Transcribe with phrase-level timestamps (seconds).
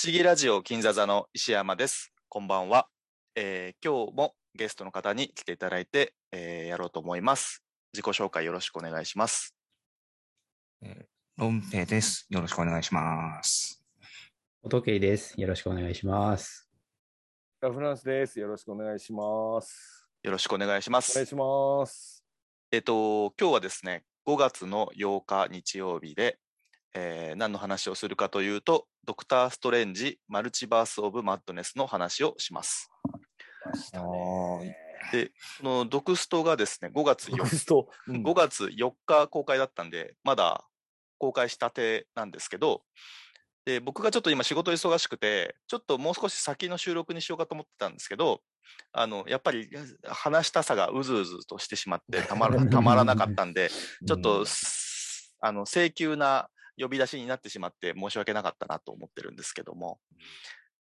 [0.00, 2.12] 思議ラジオ金座座の石山です。
[2.28, 2.86] こんばんは。
[3.34, 7.64] えー今日もゲストの方に来ていただいて、えーやろうと思います。
[7.92, 9.56] 自己紹介よろしくお願いします。
[11.36, 12.28] ロンペイです。
[12.30, 13.82] よろしくお願いします。
[14.62, 15.34] お時計です。
[15.36, 16.70] よろしくお願いします。
[17.60, 18.38] ラフランスです。
[18.38, 20.06] よろしくお願いします。
[20.22, 21.26] よろしくお願いしまお願いす。
[21.26, 22.24] します。
[22.70, 26.38] えっ、と、今日はですね、5月の8日日曜日で、
[26.94, 32.90] えー何の話をするかというと、ドクター・ストレンジ・マルチバース・オブ・マッドネスの話をします。
[35.10, 35.28] で、
[35.62, 37.88] このドクストがですね、5月4ドクスト。
[38.06, 40.62] 5月4日公開だったんで、まだ
[41.16, 42.82] 公開したてなんですけど、
[43.64, 48.42] で僕がちょっと今仕事忙しくて、ちょっともう少し先の収録にしようかと思ってたんですけど、
[48.92, 49.70] あの、やっぱり
[50.04, 53.70] 話したさがうずうずとしてしまってたまら たまらなかったんで、
[54.06, 59.98] ちょっと、すあの、請求な呼び出しになってしまって申し訳なかったなと思ってるんですけども、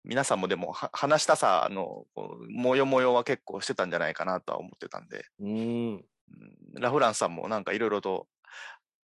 [0.05, 2.05] 皆さんもでもは話したさの
[2.49, 5.49] もよもよは結構してたんじゃないかなとは思ってたんで、うん。
[5.49, 5.55] う
[5.95, 6.05] ん
[6.79, 8.27] ラフランスさんもなんかいろいろと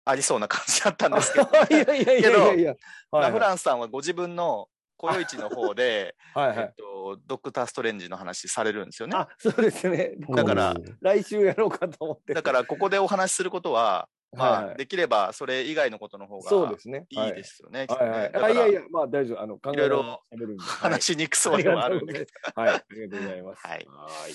[0.05, 2.75] ありそうな感じだったんですけど、 いやいやいや。
[3.13, 6.59] ラフンランスさんはご自分の雇用市の方で、 はいはい。
[6.59, 9.17] えっと、ドクター・ストレンジの話されるんですよね。
[9.17, 10.15] あ、そうですね。
[10.29, 12.35] だから来週やろうかと思って。
[12.35, 17.07] だからここでお話しすることは、まあ、はいはいできればそれ以外のことの方そうでがすね。
[17.11, 17.87] いいですよね。
[17.89, 18.21] はいはい。
[18.23, 19.41] ねだからあいやいや、まあ大丈夫。
[19.43, 20.23] あの、考えいろ
[20.59, 22.27] 話しにくそうではあるんで。
[22.57, 22.69] はい。
[22.71, 23.67] ありがとうございます。
[23.67, 24.33] はいはい。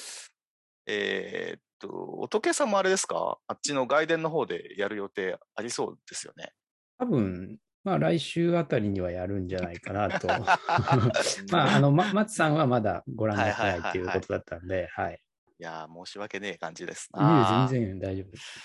[0.86, 1.90] えーっと、
[2.20, 3.38] 乙女さんもあれですか？
[3.48, 6.54] あっちの外伝の方でやる予定ありそうですよね。
[7.00, 10.28] 多分、まあ来週あたりにはやるんじゃないかなと。
[11.52, 15.22] まあ、あの、ま、松さんはまだご覧になってないっていうことだったんで、はい。
[15.60, 17.68] いやー、申し訳ねえ感じですいえな。
[17.70, 18.60] 全然大丈夫です。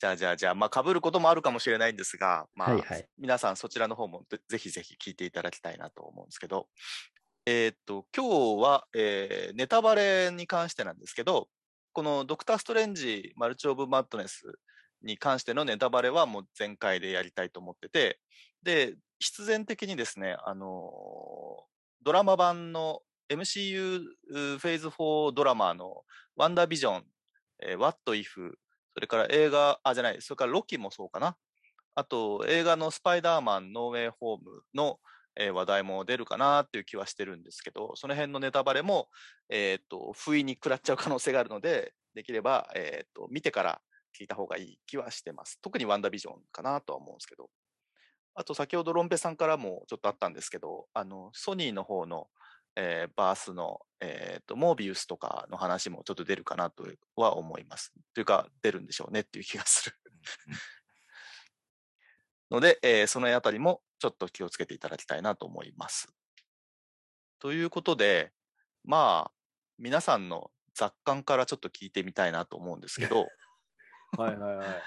[0.00, 3.08] じゃあじゃあじゃあ、まあ、被ることもあるかもしれないんですが、まあ、はいはい。
[3.18, 6.68] 皆さんそちらの方もぜぜひぜひ聞いていただきたいなと思うんですけど、
[7.46, 11.48] えーっと、今日は、えーネタバレに関してなんですけど、
[11.92, 14.42] このドクター・ストレンジ・マルチ・オブ・マッドネス
[15.02, 18.18] に関してのネタバレはもう全開でやりたいと思ってて、
[18.62, 23.00] で、必然的にですね、あのードラマ版の
[23.30, 26.02] MCU フェーズ4ドラマの
[26.36, 27.04] ワンダービジョン、
[27.62, 28.52] えー What If、
[28.94, 31.36] それから映画、あ、じゃない、それからロキもそうかな。
[31.96, 35.00] あと、映画のスパイダーマンノーウェイホームの、
[35.36, 39.08] えー話題も出るかなっていう気はしてるんですけど、その辺のネタバレも、
[39.48, 43.80] えっ、と、不意に食らっちゃう可能性があるので、できれば、えっ、と、見てから
[44.16, 45.60] 聞いた方がいい気はしてます。
[45.60, 47.50] 特にワンダービジョンかなとは思うんですけど。
[48.36, 52.28] あと、先ほどロンペさんからもちょっとあったんですけど、あの、ソニーの方の、
[52.76, 56.84] えーバースの、えー、とモービウスとかの話もちょっと出るかなと
[57.16, 57.92] は思います。
[58.14, 59.96] というか、出るんでしょうねっていう気がする。
[62.50, 66.08] ので、えーそのあたりもちょっと気をつけていただきたいなと思います。
[67.38, 68.32] ということで、
[68.84, 69.32] まあ、
[69.78, 73.28] 皆さんの雑感からちょっと聞いてみたいなと思うんですけど、
[74.18, 74.82] はいはいはい。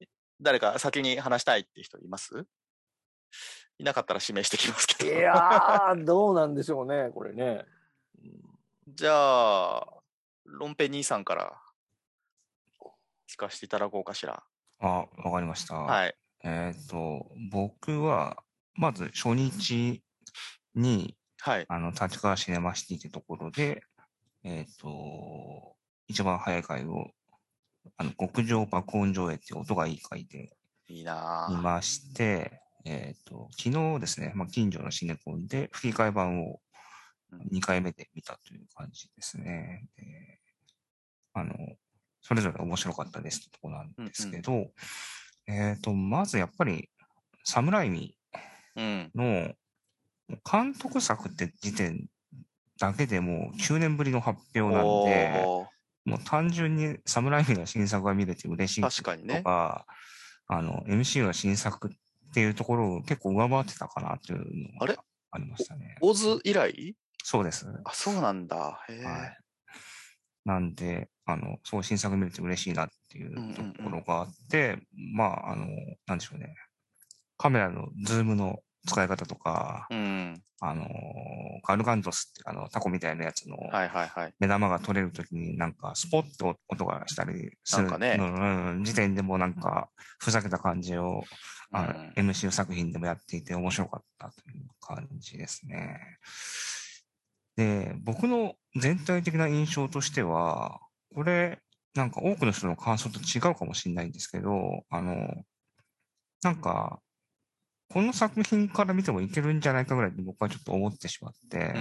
[0.40, 2.46] 誰か先に話したいって人います？
[3.78, 5.14] いなかったら指名してきますけいど。
[5.20, 7.64] やー、どうなんでしょうね、これね。
[8.88, 9.86] じゃあ、
[10.44, 11.58] ロンペ兄さんから
[13.28, 14.42] 聞かせていただこうかしら。
[14.80, 15.74] あ、わかりました。
[15.74, 16.14] はい。
[16.44, 18.42] えっ、と、僕は、
[18.74, 20.02] まず初日
[20.74, 21.66] に、はい。
[21.68, 23.82] あの、立川シネマシティってところで、
[24.44, 25.76] えっ、と、
[26.08, 27.10] 一番早い回を、
[27.96, 30.50] あの、極上爆音上映って音がいい回で
[30.88, 31.56] いいなぁ。
[31.56, 36.60] 見まして、えっ、と、昨日ですね、まあ、近所のシネコンで吹き替え版を
[37.32, 39.86] うん2回目で見たという感じですね。
[39.96, 40.40] で
[41.34, 41.54] あの、
[42.20, 44.70] それぞれ面白かったですってとこなんですけど、
[45.46, 46.90] えっ、と、まずやっぱり、
[47.44, 48.16] サムライミ
[48.76, 49.10] うん。
[49.14, 49.52] の
[50.50, 52.06] 監督作って時点
[52.78, 55.44] だけでもう9年ぶりの発表なんで、
[56.04, 59.86] もう単純にサムライミの新作が見れて嬉しい確かにねとか、
[60.48, 61.90] あの、MCU の新作っ
[62.32, 64.44] ていうところを結構上回ってたかなっていうの
[64.80, 64.94] あれ？
[64.94, 65.96] がありましたね。
[66.00, 66.96] オズ以来？
[67.24, 67.66] そうです。
[67.84, 68.84] あ、そうなんだ。
[68.88, 69.38] へえ、はい。
[70.44, 74.78] なんで、あの、そう新作見れて嬉しいなっていんうんううんところがあって、
[75.14, 75.66] まあ、あの、
[76.06, 76.54] なんでしょうね。
[77.38, 80.42] カメラのズームの使い方とか、うん。
[80.60, 80.88] あの、
[81.66, 83.56] ガルガントスってあのタコみたいなやつの。
[84.38, 89.88] 目玉が取れるときになんかスポッと音がしたりするなんかねうんうん時点でもなんか
[90.20, 91.24] ふざけた感じを、
[91.72, 95.98] あうん MCU 作品でもやっていて面白かったという感じですね。
[97.56, 100.80] で、僕の全体的な印象としては、
[101.14, 101.60] これ、
[101.94, 105.28] なんか多くの人の感想と違うかもしれないんですけど、あの、
[106.42, 107.00] なんか、
[107.90, 111.74] この作品から見てもいけるんじゃないかぐらいで僕はちょっと思ってしまって、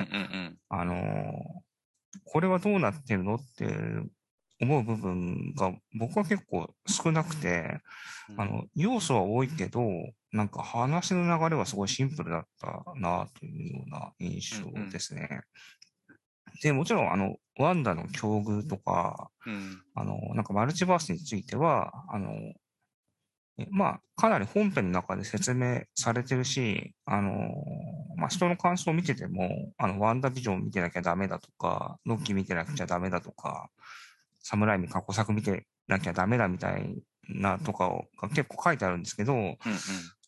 [0.70, 1.62] あのー
[2.26, 3.66] これはどうなってるのって
[4.62, 7.80] 思う部分が僕は結構少なくて、
[8.30, 8.42] うん。
[8.42, 9.82] あの、要素は多いけど、
[10.32, 15.42] なんか話の流れはすごいシンプルだったなというような印象ですね。
[16.62, 19.82] で、もちろん、あの、ワンダの境遇とか、うん。
[19.96, 22.32] あの、なんかマルチバースについては、あの、
[23.58, 27.50] えまあ、かなり本編の中で説明されてるし、あの、
[28.16, 33.70] まあ、人の感想を見てても、あの、ワンダビジョン見てなきゃダメだとか、ロッキー見てなきゃダメだとか、
[34.42, 36.96] サムライミ過去作見てなきゃダメだみたい
[37.30, 39.58] なとかをが結構書いてあるんですけど、うん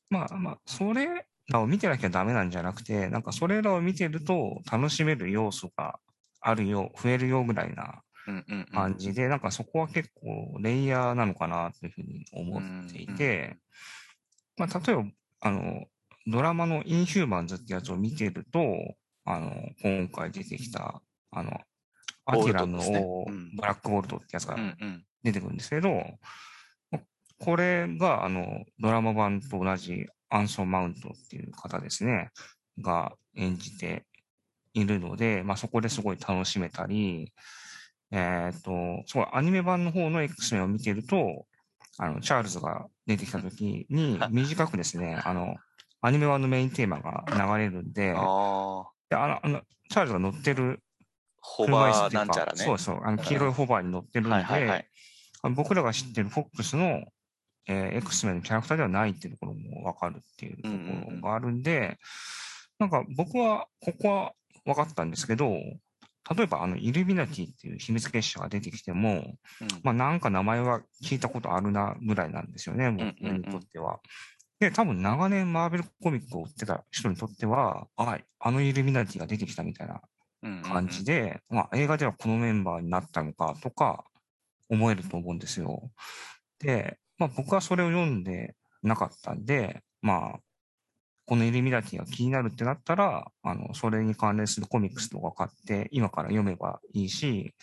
[0.10, 6.00] まあまあ、それらを見てなきゃダメなんじゃなくて、なんかそれらを見てると楽しめる要素が
[6.40, 8.66] あるよ、増えるよぐらいなうんうんうん。
[8.66, 13.58] 感じで、なんかそこは結構レイヤーなのかなというふうに思っていて、
[14.58, 15.04] まあ例えば、
[15.42, 15.86] あの、
[16.28, 18.62] ドラマのインヒューマンズってやつを見てると、
[19.26, 19.52] あの、
[19.82, 21.02] 今回出てきた、
[21.32, 21.60] あの、
[22.26, 22.80] アキラの
[23.56, 24.58] ブラックボルトってやつが
[25.24, 26.04] 出てくるんですけど、
[27.40, 32.32] これが、あの、ドラマ版と同じアンソン・マウントっていう方ですね、
[32.80, 34.06] が演じて
[34.74, 37.34] いるので、まあそこですごい楽しめたり、
[38.12, 41.46] えっ、と、すごいアニメ版の方の X メンを見てると、
[41.98, 45.56] あの、チャールズが出てきた時に、短くですね、 あの、
[46.02, 50.82] アニメ版のメインテーマが流れるんで、であの、あのチャールズが乗ってる
[51.46, 52.64] ホバーなんちゃらね。
[52.64, 54.88] そうそう、あの黄色いホバーに乗ってるんで、はいはいはい。
[55.56, 57.04] 僕らが知ってる FOX の、
[57.68, 61.98] えー X メンのキャラクターではないっていうところもわかるっていうところがあるんで、
[62.80, 64.34] なんか僕はここは
[64.66, 65.50] 分かったんですけど、
[66.36, 69.36] 例えばあのイルミナティっていう秘密結社が出てきても、うん
[69.84, 74.00] まあなんか名前は聞いたことあるなぐらいなんですよね、んうん僕にとっては。
[74.60, 80.02] で、多分長年マーベルコミックを追ってた人にとっては、あ、あのイルミナティが出てきたみたいな
[80.44, 84.06] うんうん感じで、まあ映画ではこのメンバーになったのかとか
[84.70, 85.92] 思えると思うんですよ。
[86.60, 90.40] で、まあ僕はそれを読んでなかったんで、まあ、
[91.26, 97.56] このイルミナティが気になるってなったら、あの、それに関連するコミックスとか買って、今から読めばいいし、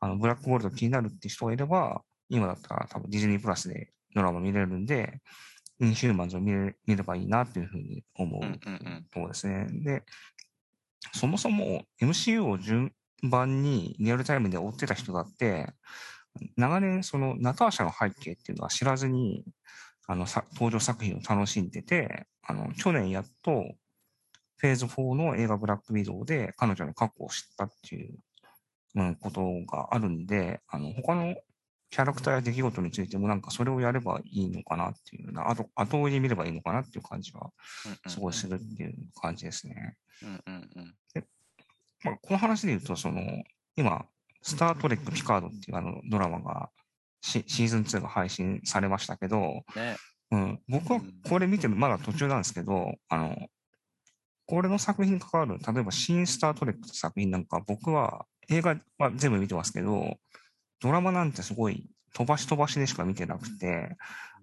[0.00, 5.20] あの、ブラックゴールド気になるって人がいれば、今だったら多分ディズニープラスでドラマ見れるんで、
[5.80, 9.66] インヒューマンズを見れ見ればいいなっていうふうに思ううんうんうんところですね。
[9.70, 10.04] で、
[11.12, 12.92] そもそも MCU を順
[13.22, 15.72] 番にリアルタイムで追ってた人だって、
[16.56, 19.44] 長年そのナターシャの背景っていうのは知らずに、
[20.06, 23.74] あの、さ登場作品を楽しんでて、あの、去年やっと、
[24.56, 28.18] フェーズ4の映画ブラックウィドウで彼女の過去を知ったっていう、
[28.94, 31.34] うん、ことがあるんで、あの、他の
[31.94, 37.50] キャラクターや出来事についてもなんかそれをやればいいのかなっていうな、あと、後追いで見ればいいのかなっていう感じは
[38.08, 39.94] すごいするっていう感じですね。
[40.24, 40.94] うんうんうん
[42.02, 43.22] まあ、この話で言うと、その、
[43.76, 44.06] 今、
[44.42, 46.68] スター・トレック・ピカードっていうあのドラマが
[47.22, 49.96] シ、シーズン2が配信されましたけど、ね。
[50.32, 53.36] うん、僕はこれ見てる、まだ途中なんですけど、あの、
[54.46, 60.18] これの作品に関わる、例えば、新スター・トレックって作品なんか、僕は映画は全部見てますけど、
[60.80, 63.96] ドラマなんてすごい飛ばし飛ばしでしか見てなくて、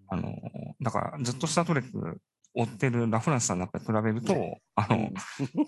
[0.08, 0.36] あの、
[0.82, 2.22] だからずっとスター・トレック
[2.54, 5.10] 追ってるラフランスさんなんかに比べると、あの、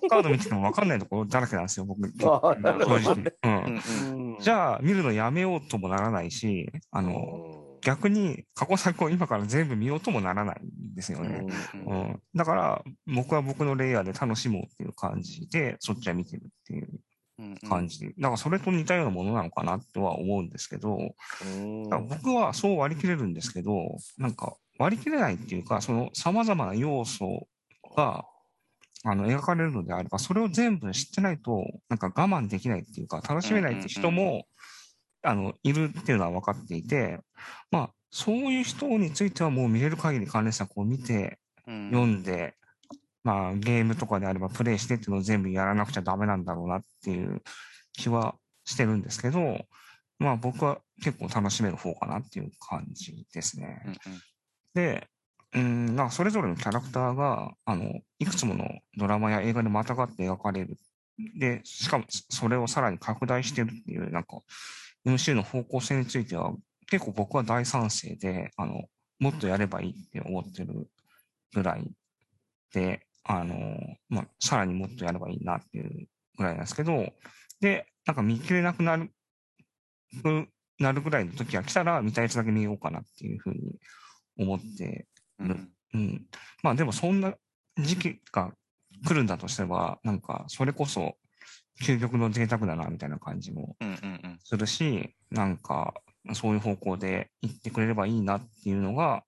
[0.09, 2.01] カード見てても分かんないところだらけなんですよ、僕。
[2.19, 3.33] 正直。
[3.43, 11.45] うんじゃあ、見るのやめようともならないし、あの、逆に過去作を今から全部見ようともならないんですよね。
[11.85, 16.89] うんうん、だから、僕は僕のレイヤーで楽しもうっていう感じで、そっちは見てるっていう
[17.39, 17.69] うんうん。
[17.69, 17.99] 感じ。
[17.99, 21.15] で、だからそれと似たようなものなのかなとは思うんですけど、
[22.09, 27.47] 僕はそう割り切れるんですけど、なんか割り切れないっていうか、その様々な要素
[27.95, 28.25] が、
[29.05, 34.45] あの、描かれるのであれば、それを全部知ってないと、なんか我慢できないっていうか、楽しめないって人も、
[35.23, 37.19] あの、いるっていうのは分かっていて、
[37.69, 41.89] まあ、そういう人についてはもう見れる限り関連作を見て、うん。
[41.89, 42.55] 読んで、
[43.23, 47.41] まあ、ゲームとかであればプレイしてっていうのを全部やらなくちゃダメなんだろうなっていう
[47.93, 49.59] 気はしてるんですけど、
[50.19, 53.81] まあ僕は結構楽しめる方かなっていう感じですね。
[53.85, 53.97] うんうん
[54.73, 55.07] で、
[55.53, 60.77] うん、なんかそれぞれのキャラクターが、あの、いくつものドラマや映画でまたがって描かれる。
[61.37, 64.39] で、しかもそれをさらに拡大してるっていう、なんか、
[65.05, 66.53] MC の方向性については、
[66.89, 68.85] 結構僕は大賛成で、あの、
[69.19, 70.89] もっとやればいいって思ってる
[71.53, 71.87] ぐらい
[72.73, 73.77] で、あの、
[74.09, 77.13] まあ、さらにもっとやればいいなっていうぐらいなんですけど、
[77.61, 79.09] で、なんか見切れなくなる、
[80.79, 83.79] なるぐらいの時が来たら、見たいやつだけ見ようかなっていうふうに
[84.37, 85.07] 思って
[85.39, 86.25] うんうん。
[86.61, 87.33] まあでもそんな
[87.77, 88.51] 時期が
[89.05, 91.15] 来るんだとすれば、なんか、それこそ、
[91.81, 93.75] 究極の贅沢だな、みたいな感じも。
[94.43, 95.93] するし、なんか、
[96.33, 99.23] そういう方向で行ってくれればいいなっていうのが、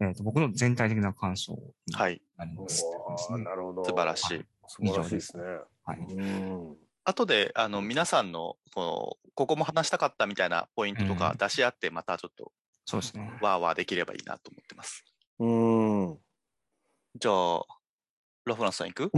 [0.00, 1.52] えっ、と、僕の全体的な感想
[1.86, 2.20] にはい。
[2.36, 2.84] なります。
[2.84, 3.84] うわーなるほど。
[3.84, 4.44] 素晴らしい。
[4.68, 5.42] 素晴らしいですね。
[5.84, 5.98] はい。
[5.98, 6.76] うん。
[7.04, 12.52] 後で、あの、皆さんの、この、ここも話したかったみたいなポイントとかうん出し合って、またちょっと、
[12.84, 13.32] そうですね。
[13.40, 15.04] ワーワーできればいいなと思ってます。
[15.38, 15.48] う
[16.12, 16.18] ん。
[17.18, 17.62] じゃあ、
[18.44, 19.12] ラフランスさん行く？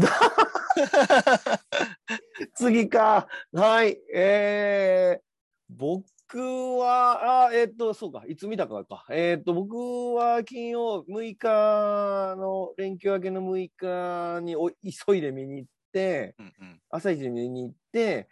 [2.55, 3.27] 次か。
[3.53, 3.99] はい。
[4.15, 5.23] えー、
[5.71, 6.07] 僕
[6.37, 8.25] は、あ、えっ、と、そうか。
[8.29, 9.07] いつ見たかか。
[9.11, 9.75] えっ、と、僕
[10.15, 16.81] は金曜6日の、連休明けの6日にお急いで見に行って、うんうん。
[16.91, 18.29] 朝一に見に行って、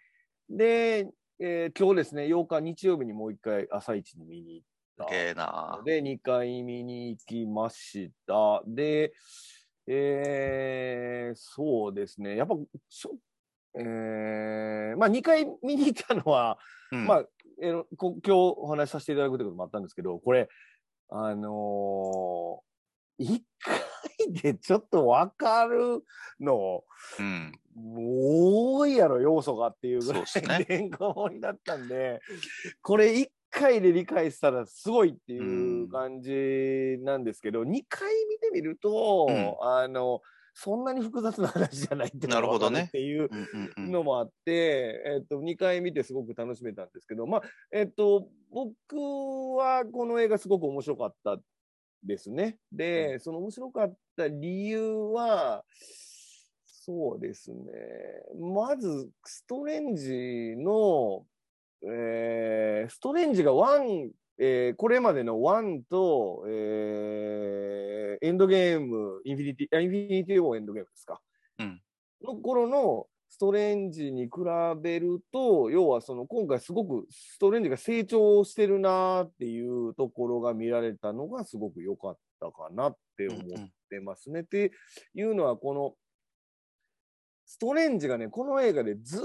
[0.50, 4.67] で、えー今日ですね、8日日曜日にもう一回朝一に見に行っ
[4.99, 5.09] た。
[5.09, 8.62] すげえなで、2回見に行きました。
[8.67, 9.12] で、
[9.87, 12.37] えー、そうですね。
[12.37, 12.57] やっぱ、
[12.88, 13.17] ちょ
[13.78, 16.59] えー、まあ2回見に行ったのは、
[16.92, 17.06] うん。
[17.06, 17.25] まあ、
[17.62, 20.49] えーこ今日お話しさせていただくということもあったんですけど、これ、
[21.11, 26.02] あのー、1回でちょっとわかる
[26.40, 26.85] の、
[27.18, 27.52] うん。
[27.78, 30.21] 多いやろ、要素がっていうぐら
[30.61, 32.21] いてんこ盛りだったんで、
[32.83, 39.54] これ1回で理解したらすごいっていう感じなんですけど、2回見てみると、うん。
[39.61, 40.23] あの、
[40.58, 48.75] そんなに複雑な話じゃないっていうのがなるほどねっていううんうんうんのもあって、えっと、2回見てすごく楽しめたんですけど、まあ、えっと、僕
[49.54, 51.36] はこの映画すごく面白かった
[52.02, 52.56] ですね。
[52.72, 55.62] で、その面白かった理由は、
[56.64, 57.60] そうですね。
[58.40, 61.26] まず、ストレンジの、
[61.86, 64.08] えーストレンジが1、
[64.38, 71.21] えーこれまでの1と、えーエンドゲーム、インフィニティ、あインフィニティウォーエンドゲームですか。
[71.59, 71.83] うん
[72.23, 74.31] の頃のストレンジに比
[74.81, 84.40] べると、要はその今回すごくストレンジが成長してるなっていうところが見られたのがすごく良かったかなって思ってますね。
[84.40, 84.73] って
[85.14, 85.95] いうのは、この
[87.45, 89.25] ストレンジがね、この映画でずーっ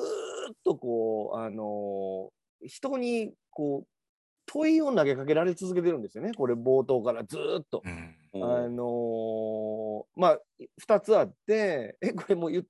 [0.66, 3.88] とこう、あのー人にこう、
[4.54, 6.34] 問いを投げかけられ続けてるんですよね。
[6.34, 7.82] これ冒頭からずーっと。
[7.86, 8.44] うん。
[8.44, 10.40] あのーまあ、
[10.78, 12.64] 二つあって、 え、これもう言っ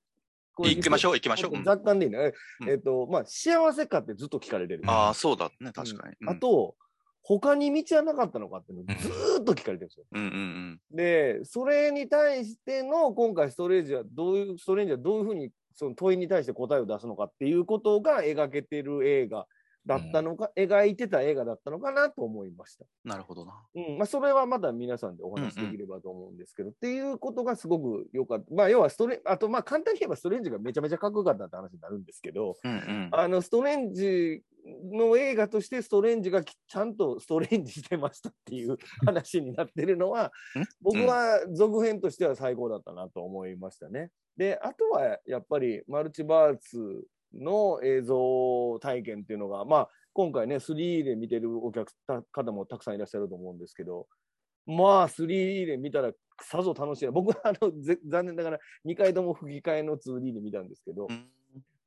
[0.53, 1.51] これ行きましょう、行きましょう。
[1.55, 2.19] うん若干でいいね。
[2.19, 4.83] えうんえっと、まあ、幸せかってずっと聞かれてる。
[4.85, 6.15] ああ、そうだね、確かに。
[6.27, 6.75] あと、
[7.23, 10.05] 他に道はなかったのかっていうのをずーっと聞かれてるんですよ。
[10.11, 19.47] うん、うんうんで、それに対しての今回ストレージはどういう、ストレンジはどういうふうにその問いに対して答えを出すのかっていうことが描けてる映画
[19.85, 22.85] だったのか、描いてた映画だったのかなと思いました。
[23.03, 23.09] うん。
[23.09, 23.53] なるほどな。
[23.75, 28.53] うん、まあ、それはまだ皆さんでお話しできればと思うんですけど、っていうことがすごく良かった。
[28.53, 33.09] まあ、要はストレあと、まあ、簡単に言えばストレンジがめちゃめちゃかっこよかったって話になるんですけど、うんうん。
[33.11, 34.43] あの、ストレンジ
[34.91, 40.63] の映画としてストレンジがきちゃんとストレンジしてましたっていう話になってるのは、 ん？
[40.81, 44.11] 僕は続編としては最高だったなと思いましたね。
[44.37, 51.93] で、あとはやっぱりマルチバーツの映像体験っていうのが、まあ、今回ね、3で見てるお客
[52.31, 54.07] 方もたくさんいらっしゃると思うんですけど、
[54.65, 56.11] まあ、3で見たら
[56.41, 57.11] さぞ楽しいな。
[57.11, 61.27] 僕はあのぜ残念ながら2回とも吹き替えの 2D で見たんですけど、うん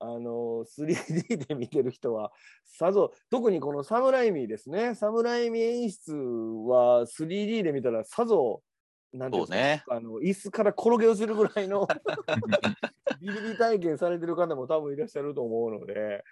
[0.00, 2.30] あの、3D で見てる人は、
[2.64, 4.94] さぞ、特にこのサム・ライミですね。
[4.94, 8.62] サム・ライミ演出は 3D で見たらさぞ、
[9.14, 9.98] なんていうんですか、ね。
[9.98, 11.86] あの、椅子から転げ落ちるぐらいの
[13.20, 16.24] ビリビリ体験されてる方も多分いらっしゃると思うので、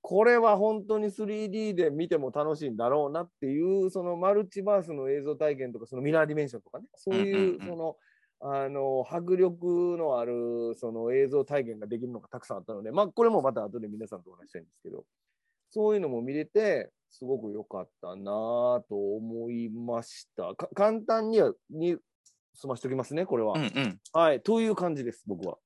[0.00, 7.96] これは本当に 3D で見ても楽しいんだろうなっていう、そのマルチバースの映像体験とか、そのミラーディメンションとかね、そういう、その、
[8.40, 15.04] あの、迫力のある、その映像体験ができるのがたくさんあったので、まあ、これもまた後で皆さんとお話ししたいんですけど、
[15.68, 20.54] そういうのも見れて、すごく良かったなぁと思いました。
[20.54, 21.96] か簡単には、に
[22.54, 23.54] 済ましておきますね、これは。
[23.54, 24.00] うんうん。
[24.12, 25.56] はい、という感じです、僕は。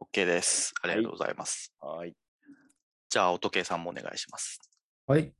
[0.00, 0.74] OK です。
[0.82, 1.74] ありがとうございます。
[1.80, 2.14] はい。
[3.08, 4.60] じゃあ、音計さんもお願いします。
[5.06, 5.32] はい。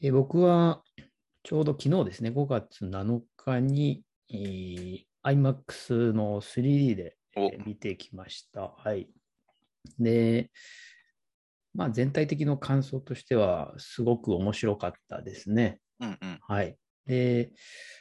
[0.00, 0.82] えー僕は、
[1.42, 7.16] ちょうど昨日ですね、5月7日に、えー IMAX の 3D で、
[7.66, 8.68] 見てきました。
[8.76, 9.08] はい。
[9.98, 10.50] で、
[11.74, 15.80] まあ全体的な感想としては、すごく面白かったですね。
[16.00, 16.38] うんうん。
[16.46, 16.76] はい。
[17.08, 17.50] で、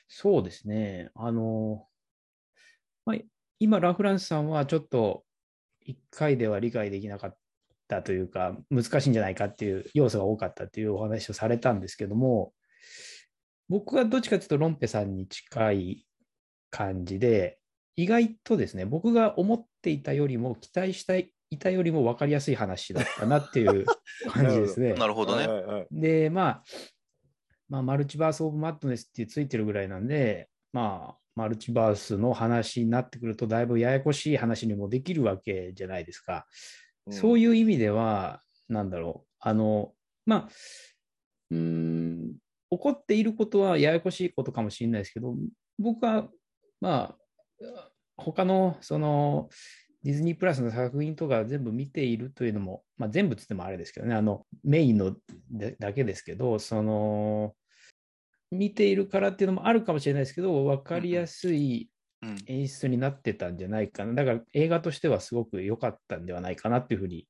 [0.08, 1.10] そうですね。
[1.16, 1.88] あの、
[3.06, 3.18] まあ、
[3.60, 5.24] 今、ラ・フランスさんはちょっと
[5.88, 7.38] 1回では理解できなかっ
[7.88, 12.54] たというか、難しいんじゃないかっていう要素が多かったっていうお話をされたんですけども、
[13.70, 16.06] 僕はどっちかというとロンペさんに近い
[16.70, 17.60] 感じで、
[17.96, 23.86] 意外とですね、僕が思っていたよりも、期待していたよりも分かりやすい話だったなっていう
[24.28, 24.94] 感じですね。
[24.94, 25.48] なるほどね。
[25.92, 26.64] で、まあ、
[27.70, 36.46] まあ、マルチバース・オブ・マッドネスってついてるぐらいなんで、まあ、マルチバースの話になってくると、だいぶややこしい話にもできるわけじゃないですか。
[37.10, 39.94] そういいう意味では、なんだろう、あの、
[40.26, 40.50] まあ、
[41.52, 42.34] うーん、
[42.70, 45.36] 起こっていることはややこしいことかもしれないですけど、
[45.80, 46.30] 僕は、
[46.82, 49.50] まあ、他の、その、
[50.04, 55.16] ディズニープラスの作品とか全部見ているというのも、まあ、全部つってもあれですけどね、あの、メインの
[55.52, 57.56] でだけですけど、その、
[58.52, 61.90] 見ているからっていうのもあるかもしれないですけど、分かりやすい
[62.22, 64.14] うん演出になってたんじゃないかな。
[64.14, 67.28] だから映画としてはすごく良かったんではないかなっていうふうに、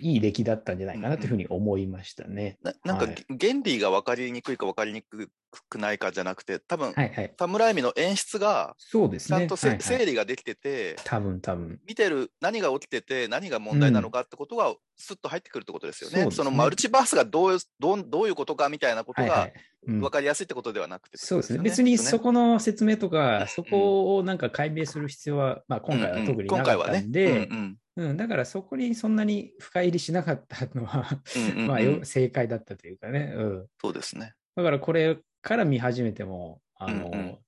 [0.00, 2.58] いい出来だったんじゃないかなというふうに思いましたね。
[2.62, 5.30] ななんか、はい原理が分かりにくいか分かりにく
[5.68, 7.34] くないかじゃなくて、多分、はいはい。
[7.38, 9.38] サムライミの演出がそうですね。
[9.38, 11.80] ちゃんとせ、はいはい整理ができてて、多分多分。
[11.86, 16.16] 見てる何が起きてて何が問題なのかってことがスッと入ってくるってことですよね。
[16.16, 19.52] そうですねそのマルチバースがどういうどうどういうことかみたいなことがはいはい。
[19.52, 21.58] うん分かりやすいってことではなくて、そうですね。
[21.58, 33.32] 別にそここの説明とか、そこをなんか解明する必要は、まあ今回は特になかったんで、うんうん、だからそこにそんなに深入りしなかったのは、うんうんうん まあよ正解だったというかね。
[33.36, 33.66] うん。
[33.80, 34.34] そうですね。
[34.56, 37.38] だからこれから見始めても、あの、うんうん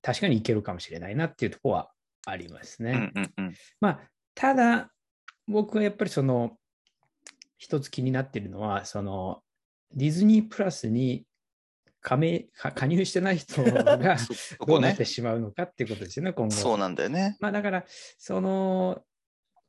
[0.00, 1.90] 確かにいけるかもしれないなっていうところは
[2.24, 3.12] ありますね。
[3.14, 4.00] うんうんうんまあ、
[4.34, 4.92] ただ、
[5.48, 6.56] 僕はやっぱりその、
[7.58, 9.42] 一つ気になっているのは、その、
[9.92, 11.26] ディズニープラスに
[12.00, 15.04] 加盟、か加入してない人が どうなって。
[15.04, 16.54] しまうのかっていうことですよね、今後。
[16.54, 17.36] そうなんだよね。
[17.40, 17.84] まあだから、
[18.18, 19.04] その、まあ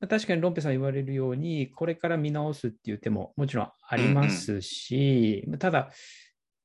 [0.08, 5.92] 確かにロンペさん言われるように、これから見直すっていう手ももちろんありますし、ただ、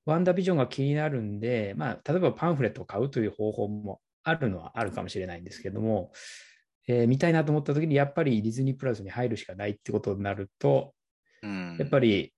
[0.06, 6.12] ワンダービジョンが気になるんで、まあ、例えばパンフレットを買うという方法もあるのはあるかもしれないんですけども、
[6.86, 10.94] えー見たいなと思った時に、やっぱりディズニープラスに入るしかないってことになると、
[11.42, 12.32] うんやっぱり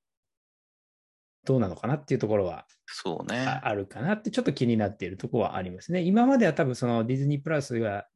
[1.45, 3.39] どうなのかなっていうところはそうね。
[3.39, 6.03] ああるかなってちょっと気になっているところはありますね。
[6.03, 8.07] 今までは多分そのディズニープラスが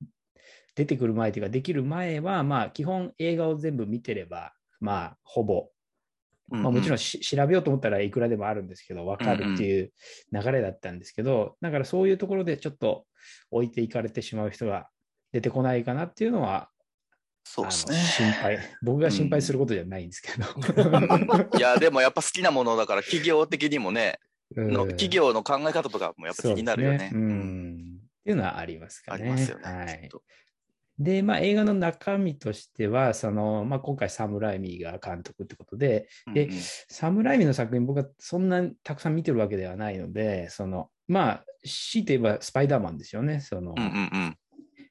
[0.75, 5.69] 出てくる前というかできる前はまあ基本映画を全部見てればまあほぼ、
[6.49, 9.93] まあ、もちろんし調べようと思ったらいくらでもあるんですけど分かるっていう
[10.33, 13.05] 流れだったんですけどだからそういうところでちょっと
[13.51, 14.89] 置いていかれてしまう人が
[15.33, 16.71] 出てこないかなっていうのは
[17.45, 17.97] そうですね。
[17.97, 21.59] 心配 僕が心配することじゃないんですけど。
[21.59, 24.19] いや、でもやっぱ好きなものだから企業的にもね、
[24.57, 27.09] のうん企業の考え方とかもやっぱ気になるよね。
[27.11, 28.01] そうん。
[28.21, 29.25] っていうのはありますかあね。
[29.25, 29.65] りますよね。
[29.65, 30.11] はい
[31.01, 43.41] で、まあ、映画の中身としては、そのまあ、今回、サムライミが監督ってことで、でうんうんサムライミの作品、僕はそんなにたくさん見てるわけではないので、そのまあ、強いて言えばスパイダーマンですよね。
[43.41, 44.37] そのうんうんうん。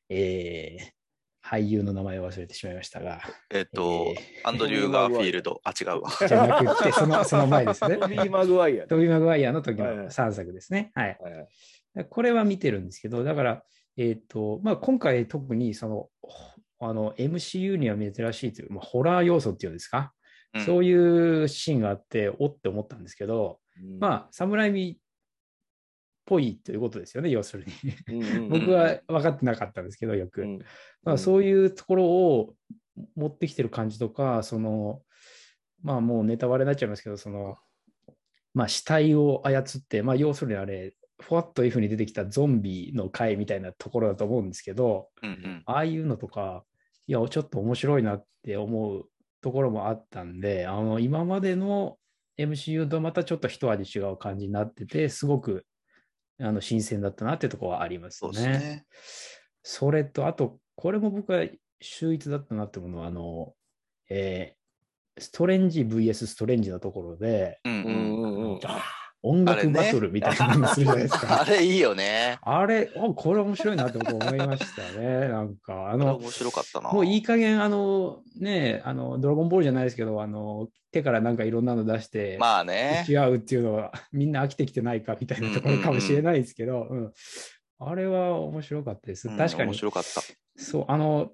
[0.09, 0.99] えー
[1.41, 5.61] 俳優の名前を忘れてしまいましたが、えっと、アンドリュー・ガーフィールド。
[5.63, 6.11] あ、違うわ。
[6.19, 7.97] じゃなくて、その その前ですね。
[7.97, 8.85] トビー・マグワイア。
[8.85, 10.91] トビー・マグワイアの時の3作ですね。
[10.93, 11.17] はい。
[11.19, 11.47] はいはい
[12.09, 13.63] これは見てるんですけど、だから、
[13.97, 20.13] えっ、と、まあ、今回特にその、ほあの、MCU には珍しいという、まあ、ホラー要素っていうんですか、
[20.53, 20.65] うん。
[20.65, 23.59] そういうシーンがあって、おって思ったんですけど、
[23.99, 25.01] まあ、侍味っ
[26.25, 27.73] ぽいということですよね、要するに。
[27.73, 30.41] あ 僕は分かってなかったんですけど、よく。
[30.41, 30.59] うん。
[31.03, 32.55] まあ、そういうところを
[33.15, 35.01] 持ってきてる感じとか、その、
[35.81, 37.57] まあもうネタバレになっちゃいますけど、その、
[38.53, 46.63] まあ死体を操って、まあ要するにあれ、ふわっというふうに出てきたゾンビの回みたいなところだと思うんですけど、うんうんああいうのとか、
[47.07, 49.05] いや、ちょっと面白いなって思う
[49.41, 51.97] ところもあったんで、あの、今までの
[52.37, 55.65] MCU とまたちょっと一味違う感じになってて、すごく、
[56.39, 58.31] あの、新鮮だったなっていうところはありますね。
[58.31, 58.85] ですね。
[59.63, 61.45] それと、あと、これも僕は
[61.81, 63.53] 秀逸だったなって思うのは、あの、
[64.09, 64.59] えー
[65.21, 68.59] ストレンジ VS ストレンジのところで、うんううんんうんうん
[69.21, 71.41] 音楽あれねバトルみたいなのするじゃないですか。
[71.41, 72.37] あれ いいよね。
[72.41, 75.27] あれ、あこれ面白いなって僕思いましたね。
[75.27, 76.91] なんか、あの、あれ面白かったな。
[76.91, 83.03] もういい加減、あの、ね、あの、ドラゴンボールじゃないですけど、あの、手からなんかいろんなの出して、まあ打ね。
[83.05, 87.13] ち合うっていうのは、 みんな飽きてきてないかみたいなところかもしれないですけど、うん
[87.81, 89.29] あれは面白かったです。
[89.29, 90.21] うん確かに面、白かった。
[90.57, 91.31] そう、あの、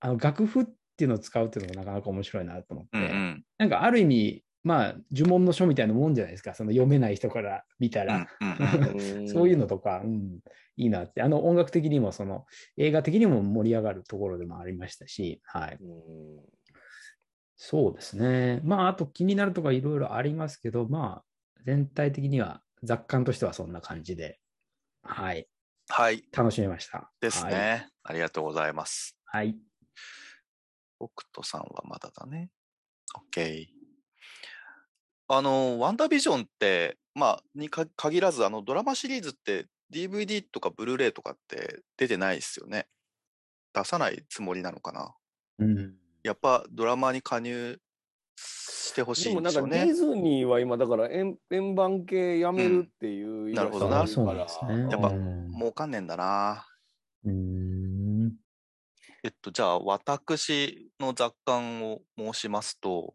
[0.00, 0.64] あの楽譜っ
[0.96, 3.44] ていうのを使うっていうのがなかなか面白いなと思って、うんうん。
[3.58, 8.28] なんかある意味、まあ、呪文の書みたいなもんじゃないですか、その読めない人から見たうんら。
[9.26, 10.38] そういうのとか、うん、
[10.76, 12.46] いいなって、あの音楽的にも、その
[12.76, 15.78] 映画的にも盛り上がるところでもありましたし、はい。
[15.80, 16.62] うん
[17.64, 18.60] そうですね。
[18.64, 24.40] まあ、あと気になるとかいろいろありますけど、まあ、全体的には雑感としてはそんな感じで、
[25.02, 25.46] はい。
[25.88, 26.24] はい。
[26.32, 27.12] 楽しめました。
[27.20, 27.54] ですね。
[27.54, 27.88] はい。
[28.02, 29.16] ありがとうございます。
[29.26, 29.56] はい。
[30.98, 32.50] 北斗さんはまだだね。
[33.32, 33.81] OK。
[35.34, 42.86] あの、ワンダービジョンって、まあ、にか限らず、あの、ドラマシリーズって DVD とかブルーレイとかって出てないですよね。
[43.72, 45.14] 出さないつもりなのかな。
[45.58, 45.94] うん。
[46.22, 47.80] やっぱドラマに加入
[48.36, 49.94] してほしでいんでしょうもなんかディね。
[49.94, 54.74] ズニーは今だから円円盤系やめるっていう言いなるほどなあそうなんですね。
[54.90, 56.66] やっぱうん儲かんねえんだな。
[57.24, 58.32] うーん。
[59.24, 63.14] えっと、じゃあ、私の雑感を申しますと、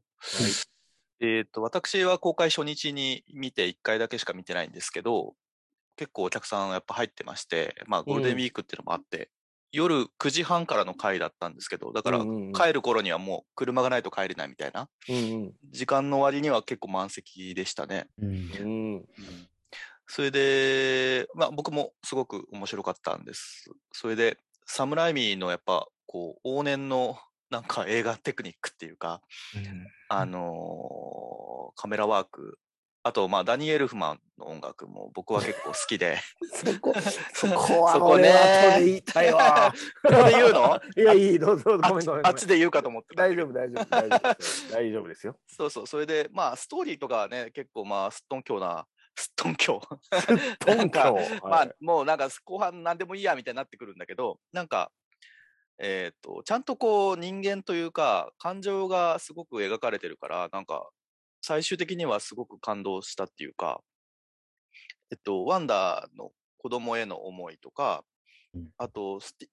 [1.20, 5.36] えっと、私は公開初日に見て1回だけしか見てないんですけど、
[5.96, 9.30] 結構お客さんやっぱ入ってまして、まあゴールデンウィークっていうのもあって、
[9.72, 18.08] 夜9時半からの回だったんですけど、だからうんうんうん帰る頃にはもう車がないと帰れないみたいな、うん時間の割には結構満席でしたね。
[18.22, 18.28] うん。
[18.28, 19.06] うんうん
[20.10, 23.70] それで、まあ僕もすごく面白かったんです。
[23.92, 27.20] それで、サムライミのやっぱこう往年の
[27.50, 29.22] なんか映画テクニックっていうか、
[29.56, 32.58] うんあのーカメラワーク、
[33.04, 36.18] あとまあダニエル・フマンの音楽も僕は結構好きで、
[36.52, 36.94] そこ、
[37.34, 39.74] そこはそこね俺は後で言いたいわ。
[40.04, 40.82] ここで言うの？
[40.98, 42.28] いや、いい、どうぞ、ごめん、ごめん。
[42.28, 44.74] あっちで言うかと思ってた大丈夫、大丈夫、大丈夫。
[44.74, 45.38] 大丈夫ですよ。
[45.48, 49.82] そうそう、それでまあストーリーとかはね、結構まあすっとんきょうな、すっとんきょ
[50.66, 50.76] う。
[50.76, 54.92] なんか、まあ、もうなんか後半何でもいいやみたいになってくるんだけど、なんか、
[55.80, 60.90] えっ、と、ちゃんとこう人間というか、感情がすごく描かれてるから、なんか、
[61.42, 63.82] 最終的にはすごく感動したっていうか、
[65.12, 68.04] えっと、ワンダーの子供への思いとか
[68.54, 69.50] うん、あとスティ、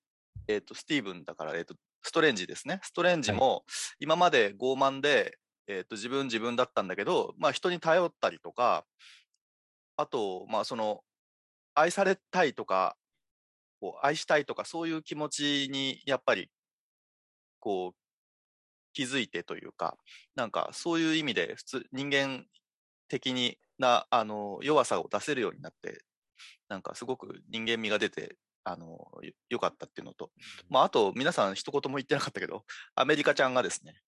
[0.49, 2.81] えっと、スティーブンだから、えっと、ストレンジですね。
[2.83, 3.65] ストレンジも、
[3.99, 8.85] 今まで傲慢で、えっと、自分自分だったんだけど、まあ人に頼ったりとか、
[9.97, 11.01] あと、まあその、
[11.75, 12.97] 愛されたいとか、
[13.85, 16.51] こう愛したいとか、そういう気持ちに、やっぱり、
[17.61, 17.97] こう、
[18.93, 19.99] 気づいてというか、
[20.37, 22.47] なんかそういう意味で、普通、人間
[23.09, 26.05] 的にな、あの、弱さを出せるようになって、
[26.69, 28.87] なんかすごく人間味が出て、あの、
[29.23, 30.33] よ良かったっていうのと、
[30.71, 32.65] まああと、皆さん一言も言ってなかったけど、
[32.97, 34.03] アメリカちゃんがですね、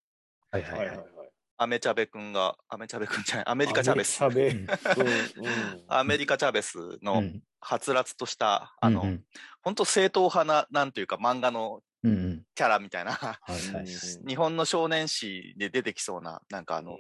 [0.51, 0.89] はいはい。
[0.89, 1.16] はい。
[1.59, 4.23] アメチャベ君が、アメチャベ君じゃない、 アメリカチャベス。
[4.23, 4.67] アメ
[5.89, 7.43] アメリカチャベスうのん。
[7.61, 9.25] はつらつとした、あの、うん
[9.63, 12.47] 本当正統派な、なんというか漫画のうんうん。
[12.55, 13.19] キャラみたいな、
[14.27, 16.99] 日本の少年誌で出てきそうな、なんかあの、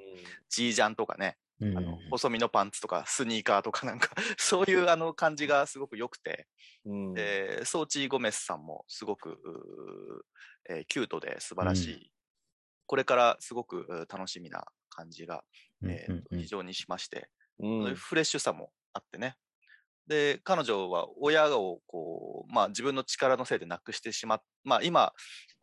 [0.48, 6.48] ジージャンとかね、うんあの、細身のパンツとか、スニーカーとかなんか、 そういうあの感じがすごく良くて、
[6.84, 7.14] うん。
[7.14, 9.38] で、ソーチー・ゴメスさんもすごく、
[10.68, 12.12] えーキュートで素晴らしい、
[12.87, 15.44] これからすごく楽しみな感じが、
[15.83, 17.94] うんえー非常にしまして、うん。
[17.94, 19.37] フレッシュさもあってね。
[20.07, 25.12] で、彼女は親をこう、まあ自分の力のせいで亡くしてしまっ、まあ今、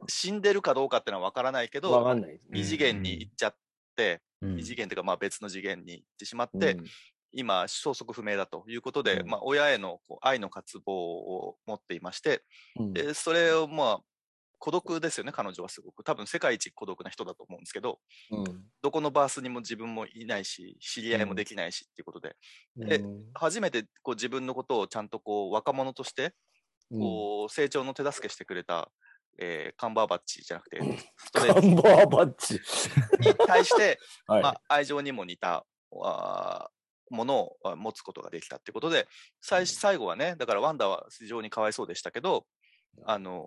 [0.07, 2.59] 死んでるかどうかっていうのはわからないけど、んないですね。
[2.59, 3.55] 異次元に行っちゃっ
[3.95, 4.59] て、うん。
[4.59, 6.83] 異次元というかまあ別の次元に行ってしまって、うん。
[7.31, 9.27] 今、消息不明だということで、うん。
[9.29, 12.43] まあ親へのこう愛の渇望を持っていまして、
[12.77, 12.93] うん。
[12.93, 13.99] で、それをまあ、
[14.63, 16.05] 孤独ですよね、彼女はすごく。
[16.05, 17.99] 多分世界一孤独な人だと思うんですけど、
[18.31, 18.63] うん。
[18.81, 22.37] どこのバースにも自分もいないし、知り合いもできないしっていうことで、
[22.89, 23.23] えうん。
[23.33, 26.33] 初めてこう自分のことをちゃんとこう若者として
[26.89, 28.89] こう成長の手助けしてくれた、
[29.37, 30.79] えーカンバーバッチじゃなくて、
[31.17, 32.53] ストレカッチンバーバッチ。
[32.53, 34.43] に対して、 はい。
[34.43, 35.65] まあ、愛情にも似た
[36.01, 39.09] あーものをあ持つことができたってことで、
[39.41, 42.45] 最最後はね、だからワンダは非常にかわいそうでしたけど、
[43.05, 43.45] あの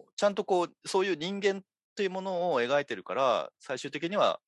[0.00, 1.62] ーちゃんとこう、そういう人間
[1.96, 4.40] というものを描いてるから、最終的には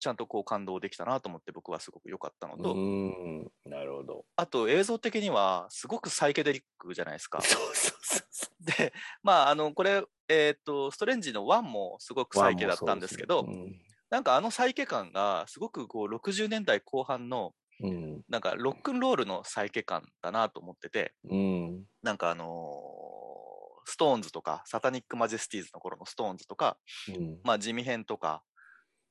[0.00, 4.24] ちゃんとこう感動できたなと思って僕はすごく良かったのと、うんなるほど。
[4.36, 7.42] あと映像的にはすごくサイケデリックじゃないですか。
[7.42, 12.38] そうそうそうそ で、まあ、あの、これ、えーっと、ストレンジの1もすごくう。
[12.38, 23.51] サイケだったんですけど、うんなんかあのサイケ感がすごくこう60年代後半のうんなんかロックンロールのサイケ感だなと思ってて、うんなんかあのー
[23.84, 26.76] ストーンズとか、サタニックマジェスティーズの頃のストーンズとか、
[27.08, 27.38] うん。
[27.44, 28.42] まあ地味編とか、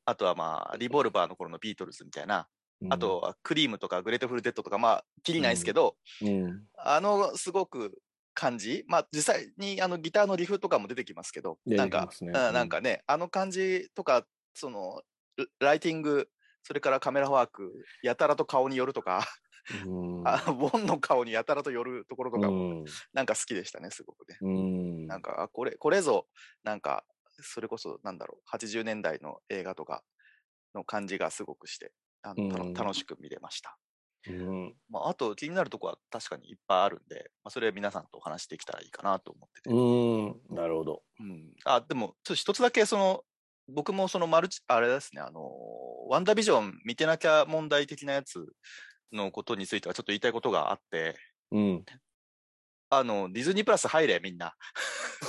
[0.06, 2.48] あとはまあリボルバーの頃のビートルズみたいな、
[2.90, 6.64] あと、はクリームとかグレイトフル・デッドとか、まあ、きりないですけど、うん。
[6.78, 8.00] あの、すごく
[8.34, 15.02] 感じ、まあ、実際にあのギターのリフとかも出てきますけど、なんか、ねうんなんかね、あの感じとか、その、
[15.38, 16.28] ラライティング、
[16.64, 19.24] それからカメラワーク、やたらと顔によるとか、うん
[20.26, 24.38] あウォンの顔にやたらと寄るところとかも、うんなんか好きでしたね、すごくね。
[24.42, 26.28] うんなんか、あこれ、これぞ、
[26.64, 27.04] なんか、
[27.42, 30.04] それこそ、なんだろう、80年代の映画とか
[30.74, 31.92] の感じがすごくして、
[32.24, 33.78] あの楽しく見れました。
[34.28, 34.76] うん。
[34.90, 39.70] まあ、あと気になるところは確かにいっぱいあるんで、まあ、それは皆さんとお話していけたらいいかなと思ってて。
[39.70, 40.56] うん。
[40.56, 41.02] なるほど。
[41.20, 43.24] うん、あでも、ちょっと一つだけ、その、
[43.68, 45.50] 僕もそのマルチ、あれですね、あの、
[46.08, 48.46] ワンダービジョン見てなきゃ問題的なやつ
[49.12, 51.16] のことについてはちょっと言いたいことがあって、
[51.52, 51.86] うん。
[52.94, 54.54] あの、ディズニープラス入れ、みんな。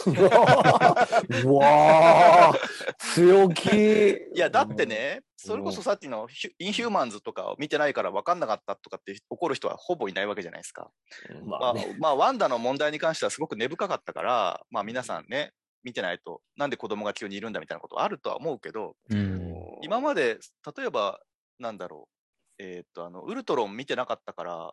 [0.07, 3.69] うわー強気。
[4.35, 10.91] いや、だってね、それこそさっきのヒュインヒューマンズとかを見てないから分かんなかったとかって怒る人はほぼいないわけじゃないですか。
[11.31, 11.47] うん。
[11.47, 15.53] ままああね。、まあ、ワンダの問題に関してはすごく根深かったから、まあ皆さんね、
[15.85, 19.55] 見てないと、なんで子供が急にいるんだみたいなことあるとは思うけど、うん。
[19.83, 20.39] 今まで、
[20.77, 21.21] 例えば、
[21.59, 22.22] なんだろう、
[22.59, 24.73] えーっと、あの、ウルトロン見てなかったから、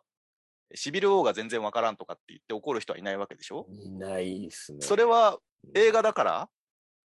[0.74, 3.66] シビル王が全然わからんとかって言って怒る人はいないわけでしょ？
[3.70, 4.80] いないっすね。
[4.80, 5.38] それは
[5.74, 6.48] 映画だから、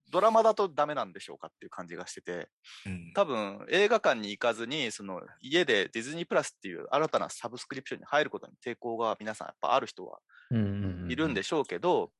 [0.10, 2.50] ドラマだとダメなんでしょうかっていう感じがしてて、
[2.86, 3.14] うん。
[3.14, 10.20] 多分映画館に行かずに、その家でディズニープラスっていう新たなサブスクリプションに入ることに抵抗が皆さんやっぱある人は
[10.50, 12.12] うんいるんでしょうけど、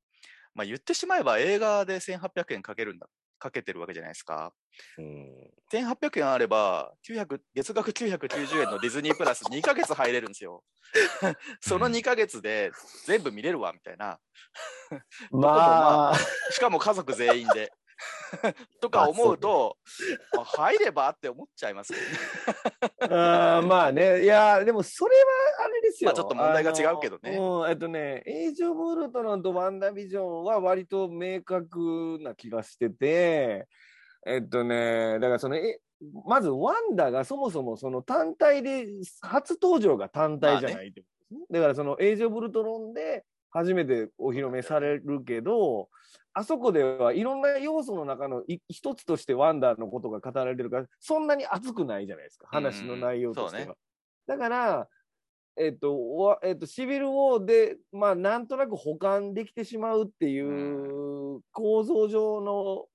[0.54, 3.08] まあ言ってしまえば映画で1800円かけるんだ、
[3.42, 4.54] かけてるわけじゃないですか。
[5.00, 5.52] うん。
[5.74, 10.64] 1800円あれば、900月額990円のディズニープラス 2ヶ月入れるんですよ。
[11.60, 12.72] その2ヶ月で
[13.06, 14.20] 全部見れるわ、みたいな。
[15.32, 16.18] まあ、
[16.52, 17.74] しかも家族全員で。
[18.80, 19.78] とか思うと、
[20.36, 23.12] まあ入ればって思っちゃいますけどね。
[23.16, 25.24] あーまあね、いや、でもそれは
[25.66, 26.10] あれですよ。
[26.10, 27.38] まあちょっと問題が違うけどね
[27.70, 33.68] えっとね、エイジ・オブ・ウルトロンとワンダービジョンは割と明確な気がしてて、
[34.26, 35.80] えっとね、だからその、え
[36.26, 38.88] まずワンダがそもそもその単体で、
[39.22, 41.46] 初登場が単体じゃないってことですね。
[41.52, 45.90] だからそのエイジ・オブ・ウルトロンで初めてお披露目されるけど、
[46.34, 53.66] あそこではいろんな要素の中のい一つとしてワンダーのことが語られてるから、そんなに熱くないじゃないですか、話の内容としては。
[53.66, 53.74] ね
[54.28, 54.88] だから、
[55.58, 62.86] えっと、わえっと、シビル・ウォーで、まあ、なんとなく保管できてしまうっていう構造上の、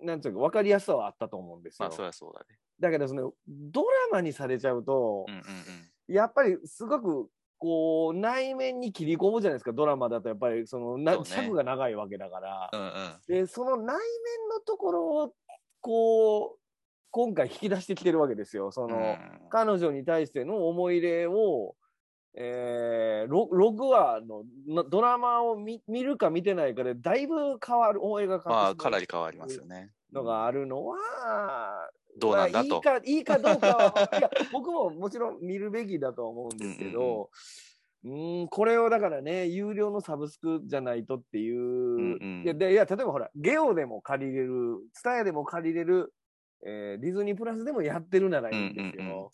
[0.00, 1.88] なんていうか、分かりやすさはあったと思うんですよ。
[1.88, 2.58] まあそりゃそうだね。
[2.80, 6.14] だけど、その、ドラマにされちゃうとうん、うんうん。
[6.14, 7.30] やっぱりすごく、
[7.62, 12.70] こう、内面に切り込むじゃないですか、ドラマだと、やっぱり、その、なね尺が長いわけだから。
[12.72, 12.90] うんうん。
[13.28, 13.94] で、その内面
[14.52, 15.34] のところを、
[15.80, 16.58] こう、
[17.12, 18.72] 今回引き出してきてるわけですよ。
[18.72, 21.76] その、うん彼女に対しての思い入れを、
[22.34, 29.92] えー、ロ6話ののドラマを見見るか見てないかで、だいぶ変わる、思いが変まあ、わってかなり変わりますよね。
[30.12, 30.96] のがあるのは、
[32.18, 32.82] どうなんだと。
[32.84, 37.30] まあいいか、いいかどうかは、 いや、僕ももちろん見るべきだとは思うんですけど、
[38.04, 46.12] うーん、これをだからね、有料のサブスクじゃないとっていう、んうんいやでいや、例えばほら、ゲオでも借りれる、ツタヤでも借りれる、
[46.64, 49.02] えーディズニープラスでもやってるならいいんですよ。
[49.02, 49.30] うんうんうん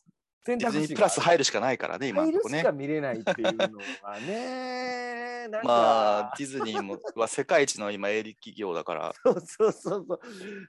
[0.49, 2.59] 選ディズニー択肢がプラス入るしかないからね、今のとこね。
[2.59, 2.73] 入るしか。
[2.73, 9.13] 見れないっていうのはね、 まあ、ディズニーもは世界一の今、営利企業だから。
[9.23, 10.21] そうそうそうそう、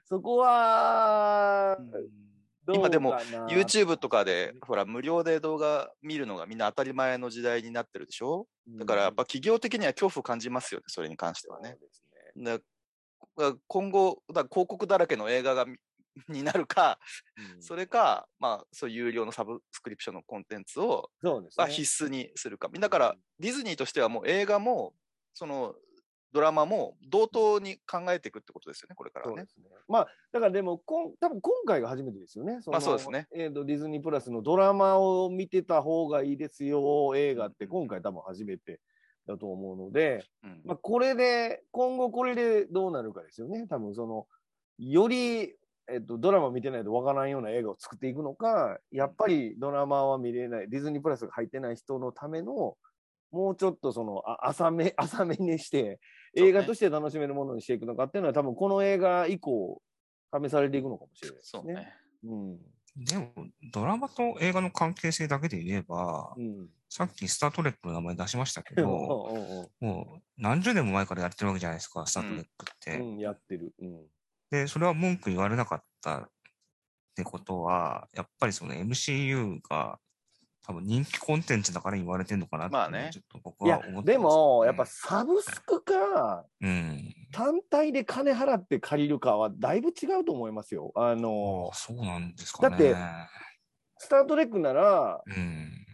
[0.04, 1.78] そこは、
[2.72, 3.14] 今でも
[3.48, 8.46] YouTube とかで、ほら、無料で動画見るのがみんな当たり前の時代になってるでしょ？
[8.68, 11.78] だからやっぱ企業的には恐怖を感じますよね、それに関してはね。
[12.36, 12.58] ね。
[13.36, 15.78] だ今後、だ広告だらけの映画がみ
[16.28, 16.98] になるか、
[17.36, 21.66] うんそれか、まあ、そういう有料のサブスクリプションのコンテンツを、まあ、そうですね。
[21.66, 22.68] 必須にするか。
[22.68, 24.94] だから、ディズニーとしてはもう映画も、
[25.34, 25.74] その、
[26.32, 29.42] ドラマも同等に考えていくってことですよね、これからはね。
[29.42, 29.48] ね。
[29.88, 32.60] まあ、だからでも、こん多分今回が初めてですよね。
[32.66, 33.26] まあそうですね。
[33.34, 38.80] えーと、ディズニープラスのドラマを見てた方がいいですよ、映画って今回多分初めて
[39.26, 43.66] だと思うので、うんまあ、これで、今後これでどうなるかですよね。
[43.68, 44.26] 多分その、
[44.78, 45.54] より、
[45.92, 52.76] えっと、ドラマ見てないとわからんような映画を作っていくのか、やっぱりドラマは見れない、ディズニープラスが入ってない人のための、
[53.30, 56.00] もうちょっとその、あ浅め、 浅めにして、
[56.34, 59.82] 映画として楽しめるものにしていくのかっていうのは、多分この映画以降、
[60.32, 61.62] 試されていくのかもしれないですね。
[61.62, 61.94] そうね。
[62.24, 62.58] うん。
[62.96, 63.32] でも、
[63.72, 66.68] ドラマと映画の関係性だけで言えば、うん。
[66.88, 72.98] さっきスター・トレックの名前出しましたけうんど、 うんもう何十年も前からやってるわけじゃないですか、スター・トレックって。
[72.98, 73.72] うん、やってる。
[74.50, 74.60] うん。
[74.60, 76.28] で、それは文句言われなかったっ
[77.14, 79.98] てことは、やっぱりその MCU が
[80.66, 87.14] 多分人気コンテンツだから言われてるのかなってまあねちょっと僕は思ってます、でも、うんやっぱサブスクか、うん。
[87.32, 90.92] 単体で金払って借りるかはだいぶ違うと思いますよ。
[90.94, 92.70] あのそうなんですかね。
[92.70, 92.96] だって
[93.98, 95.86] スター・トレックなら、うん。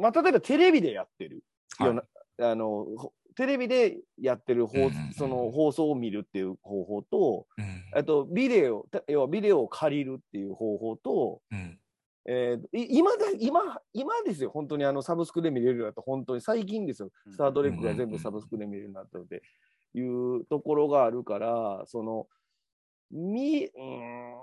[0.00, 1.44] まあ、例えばテレビでやってる。
[1.78, 2.02] はいような
[2.50, 7.98] あのほテレビでやってる放,、その放送を見るっていう方法と、うん。
[7.98, 11.78] あとビデオ、た要はビデオを借りるっていう方法と、うん。
[12.24, 17.32] えーい今だ、今、今ですよ、本当にあのサブスクで見れるようになった、本当に最近ですよ、うん。
[17.32, 19.42] スター・トレックが全部サブスクで見れるようになったので、
[19.94, 22.28] いうところがあるから、その、
[23.10, 24.34] み、うーん、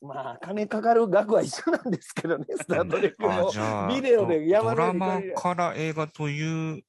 [0.00, 6.82] まあ、金かかる額は一緒なんですけどね、スター・トレックあのビデオでド山ドラマから映画という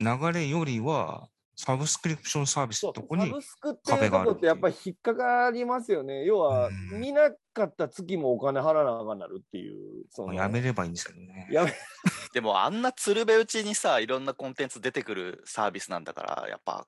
[0.00, 6.24] 流れよりは、サブスクリプションサービスそうのとこにサブスクっていうとこってやっぱり引っかかりますよね。
[6.24, 10.04] 要は、うん見なかった月もお金払わなあかんなるっていう。
[10.10, 11.48] そのやめればいいんですけどね。
[11.50, 11.72] やめ
[12.32, 16.86] でもあんな鶴瓶打ちにさ、いろんなコンテンツ出てくるサービスなんだから、やっぱ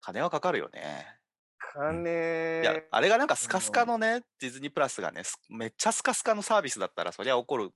[0.00, 1.18] 金はかかるよね。
[1.72, 7.70] 金いや、あれがなんかスカスカのね、ディズニープラスがね、すめっちゃスカスカのサービスだったら、そりゃ怒る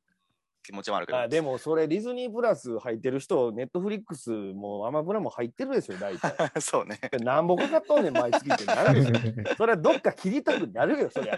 [0.63, 1.19] 気持ちもあるけど。
[1.19, 6.35] あでもそれディズニープラス入ってる人、ネットフリックスもアマプラも入ってるでしょ、大体。
[6.61, 6.99] そうね。
[7.21, 9.55] なんぼかかっとんねん、毎月ってなるでしょ。
[9.57, 11.37] それはどっか切りたくなるよ、そりゃ。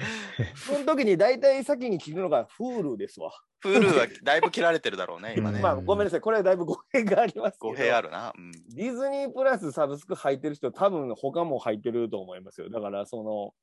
[0.55, 3.31] その時に大体先に切るのが Hulu ですわ。
[3.65, 5.61] Hulu はだいぶ切られてるだろうね、 今ね。
[5.61, 7.71] まあ、ごめんなさい、これはだいぶ語弊がありますけど。
[7.71, 8.33] 語弊あるな。
[8.37, 8.53] うん。
[8.75, 12.71] ディズニープラスサブスク入ってる人、多分他も入ってると思いますよ。
[12.71, 13.55] だから、その、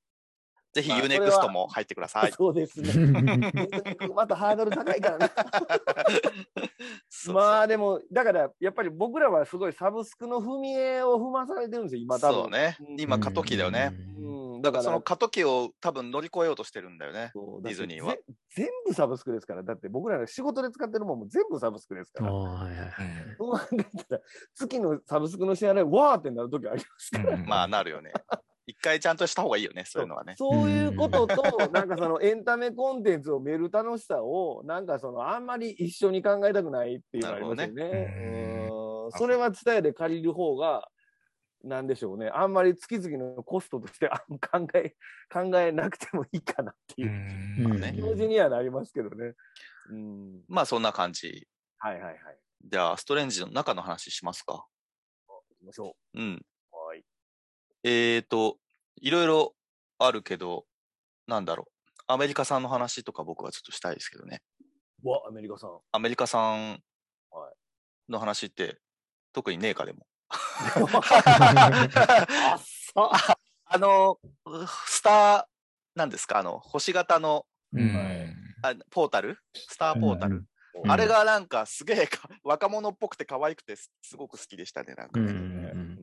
[0.74, 2.32] ぜひまあ UNEXT も入ってください。
[2.32, 3.52] そうですね。
[4.16, 5.32] またハードル高いからね。
[7.34, 12.42] まあでも、だからやっぱり僕らはすごいサブスクの踏み絵を踏まされてるんですよ、今多分。
[12.44, 12.78] そうね。
[12.98, 13.92] 今過渡期だよね。
[14.20, 17.32] うん、だかららその過渡期を多分乗り越えようとしてるんだよね。
[17.64, 18.22] ディズニーはぜ
[18.56, 22.34] 全部サブスクですから、だって僕らが仕事で使ってるもんも全部サブスクですから。
[22.34, 22.90] はいはいはい
[24.56, 27.36] 月のサブスクの支払い、わーってなるときありますから。
[27.36, 28.12] うんまあなるよね。
[28.70, 30.36] 一回ちゃんとした方がいいよね、そういうのはね。
[30.38, 37.84] そういうことと、 なんかそのエンタメコンテンツを見る楽しさを、なんかそのあんまり一緒に考えたくないっていうのがありますよね。
[37.84, 40.88] ねうんそれは伝えで借りる方が、
[41.64, 42.30] なんでしょうね。
[42.30, 44.96] あんまり月々のコストとしてあん考え、
[45.34, 49.34] 考えなくてもいいかなってういう気持ちにはなりますけどね。
[49.90, 50.44] うん。
[50.48, 51.48] まあそんな感じ。
[51.80, 52.18] はいはいはい。
[52.64, 54.68] じゃあ、ストレンジの中の話しますか。
[55.28, 56.22] 行きましょうん。
[56.22, 56.28] う。
[56.28, 56.40] は
[57.84, 57.90] い。
[57.90, 58.58] えーと、
[59.02, 59.56] いろいろ
[60.00, 60.66] あるけど、
[61.28, 61.74] なんだろう。
[62.08, 64.42] アメリカ産の話とか僕はちょっとしたいですけどね。
[65.04, 65.80] わ、アメリカさん。
[65.92, 66.82] アメリカ産
[67.32, 67.52] は
[68.10, 68.80] の話って、
[69.34, 70.06] 特にねえかでも。
[70.30, 70.36] あ
[72.58, 72.96] っさ。
[73.72, 74.20] あの、
[74.88, 75.46] スター、
[75.96, 76.40] なんですか？
[76.40, 79.38] あの、星型のうんはいあポータル？
[79.54, 80.46] スターポータル、うん
[80.88, 85.26] あれがなんかすげえか若者っぽくて可愛くてすすごく好きでしたね、なんかね。
[85.26, 85.40] うんうんう
[85.76, 85.99] ん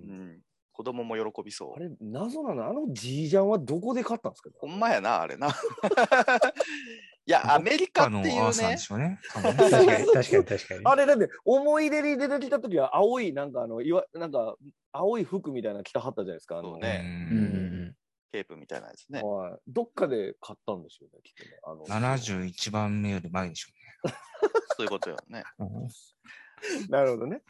[0.76, 1.78] 子供も喜びそうあ。
[1.78, 2.68] れ、謎なの？
[2.68, 4.50] あのじいちゃんはどこで買ったんですか？
[4.58, 5.48] ほんまやな、あれな。
[7.28, 9.18] いや、アメリカっていうね、しょうね。
[9.32, 10.80] 多分ね 確かに確かに確かに。
[10.84, 14.54] あれだって思い出に出てきた時は青いなんかあのいわなんか
[14.92, 16.58] 青い服みたいなの着たはったじゃないですか。
[16.58, 17.00] あのね
[17.32, 17.96] うんうん
[18.32, 19.22] ケープみたいなやつね。
[19.22, 19.60] はい。
[19.66, 21.58] どっかで買ったんですよね、きっとね。
[21.64, 23.68] あの71番目より前でしょ
[24.76, 25.42] そういうことよね。
[25.58, 25.88] うね。
[26.90, 27.42] なるほどね。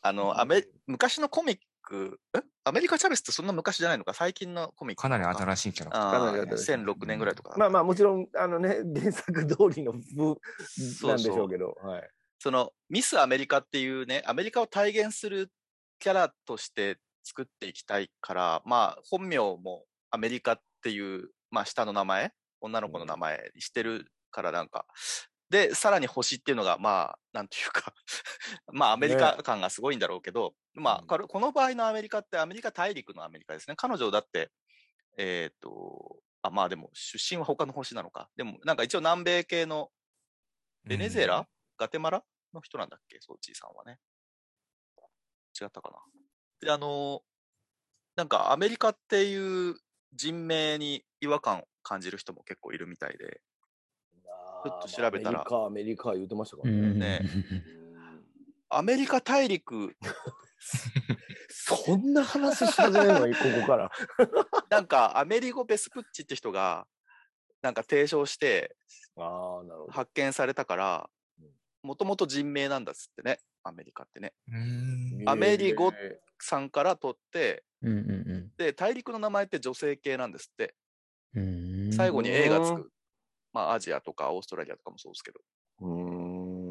[0.00, 2.38] あの、アメ、昔のコミック、え？
[2.64, 4.14] アメリカチャベスってそんな昔じゃないのか？
[4.14, 5.26] 最近のコミックかなりい。
[5.26, 6.08] 新しいキャラクター。
[6.08, 7.54] あかなりあ、新しい2006年ぐらいとか。
[7.58, 10.38] まあまあもちろんあのね 原作通りの部
[11.06, 11.76] なんでしょうけど。
[11.82, 12.10] はい。
[12.38, 15.50] そのミスアメリカっていうね、アメリカを体現する
[15.98, 24.86] キャラとして作っていきたいから、まあ本名もアメリカっていう、まあ下の名前、女の子の名前にしてるからなんか、
[25.52, 27.92] で、さらに星っていうのが、まあ、なんていうか、
[28.72, 33.76] まあアメリカ感がすごいんだろうけど、まあ、この場合のアメリカってアメリカ大陸のアメリカですね。
[33.76, 34.50] 彼女だって、
[35.18, 38.30] えっ、と、あ、まあでも出身は他の星なのか。
[38.34, 39.92] でもなんか一応南米系の
[40.84, 43.98] ベネズエラ、ガテマラの人なんだっけ、ソーチーさんはね。
[45.60, 45.98] 違ったかな。
[46.62, 47.22] で、あの、
[48.16, 49.76] なんかアメリカっていう
[50.14, 53.42] 人名に違和感を感じる人も結構いるみたいで、
[54.64, 57.20] ちょっと調べたらアメリカ、アメリカ言ってましたからうんね。
[57.20, 57.20] ね
[58.68, 59.94] アメリカ大陸、
[61.48, 63.90] そんな話し始めるのに、ここから。
[64.70, 66.86] なんかアメリゴ・ベスプッチって人が、
[67.60, 68.76] なんか提唱して。
[69.90, 71.10] 発見されたから、
[71.82, 74.32] もともと人名なんだっつってね、アメリカってね。
[74.48, 77.64] うんアメリゴえさんから取って、
[78.56, 80.74] で、大陸の名前って女性系なんですって。
[81.94, 82.92] 最後に A がつうく。
[83.52, 85.40] まあ、アジアとかオーストラリアとかもそうですけど。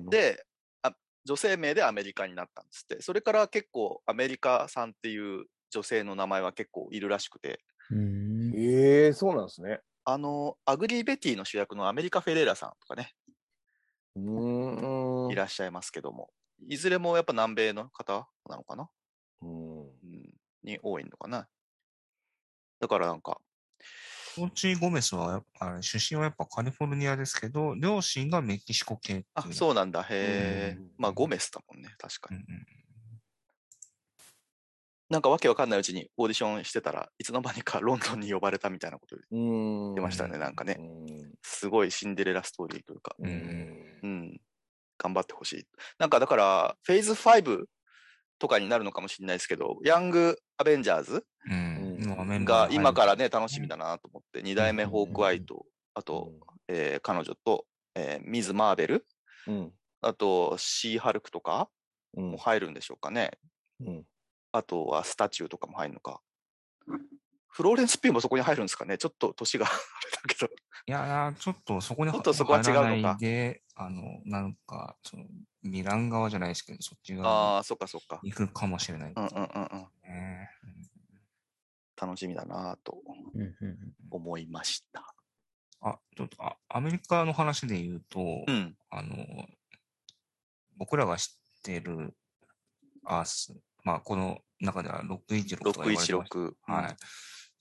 [0.09, 0.45] で、
[0.81, 3.01] あ女性名でアメリカになったんですって。
[3.01, 9.81] それから結構アメリカさんっていう女性の名前は結構いるらしくて、うんええそうなんですね。
[10.03, 13.13] あの、アグリー・ベティの主役のアメリカ・フェレーラさんとかね、
[14.15, 15.31] うーん。
[15.31, 16.29] いらっしゃいますけども、
[16.67, 18.89] いずれもやっぱ南米の方なのかな、
[19.41, 21.47] うんうん、に多いのかな。
[22.79, 23.39] だからなんか、
[24.35, 29.25] ソーチー・ゴメスはあれ出身はやっぱカリフォルニアですけど、両親がメキシコ系。
[29.33, 30.03] あ、そうなんだ。
[30.03, 30.91] へえうん。
[30.97, 31.93] まあ、ゴメスだもんね。
[31.97, 32.41] 確かに。
[32.41, 32.65] うんうん。
[35.09, 39.95] なんかわけわかんないうちにオーディションしてたらいつの間にかロンドンに呼ばれたみたいなことうん。
[39.95, 40.37] 出ましたね。
[40.37, 40.77] なんかね。
[40.79, 43.15] うんすごいシンデレラストーリーというか。
[43.19, 43.29] うん
[44.03, 44.41] うん。
[44.97, 45.65] 頑張ってほしい。
[45.99, 47.65] なんかだから、フェーズ5
[48.39, 51.80] とかになるのかもしれないですけど、ヤング・アベンジャーズうん
[52.45, 56.31] が今からね、ね、楽しみだなと思って、2代目ホークアイと、あと、
[56.67, 59.07] えー彼女と、えーミズ・マーベル、
[59.47, 59.73] うん。
[60.01, 61.69] あと、シー・ハルクとか
[62.15, 63.31] うんも入るんでしょうかね。
[63.79, 64.05] うん
[64.53, 66.21] あとはスタチューとかも入るのか。
[67.47, 69.75] フローレンス・ピューもそこに入るんですかねちょっと年があれ
[70.11, 70.51] だけど。
[70.87, 73.17] いやちょっとそこにちょっとそこは違うのか
[73.75, 75.25] あの、なんか、その、
[75.63, 78.19] ミラン側じゃないですけど、そっち側ああ、そっかそっか。
[78.23, 79.87] に行くかもしれないうんうんうんうん。
[80.03, 80.49] ね。
[82.01, 82.97] 楽しみだなと
[84.09, 85.13] 思いました。
[85.81, 88.75] あ、ちょっとあ、アメリカの話で言うと、うん。
[88.89, 89.15] あの、
[90.77, 92.15] 僕らが知ってる
[93.05, 96.53] アース、まあ、この中では616とか言われてました616。
[96.63, 96.95] はい。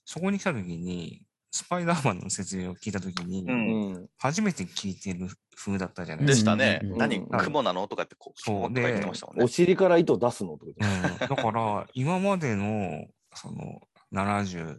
[0.05, 1.21] そこに来た時に、
[1.51, 4.09] スパイダーマンの説明を聞いた時に、うんうん。
[4.17, 6.51] 初めて聞いてる風だったじゃないでですか。
[6.51, 6.79] したね。
[6.83, 7.17] 何？
[7.17, 7.87] うん雲なの？
[7.87, 9.47] とかってこう、そうとか言ってましたもんねお。
[9.47, 10.57] 尻から糸出すの？
[10.57, 10.73] とうん、
[11.17, 13.70] だから、今までの、その、
[14.13, 14.77] 71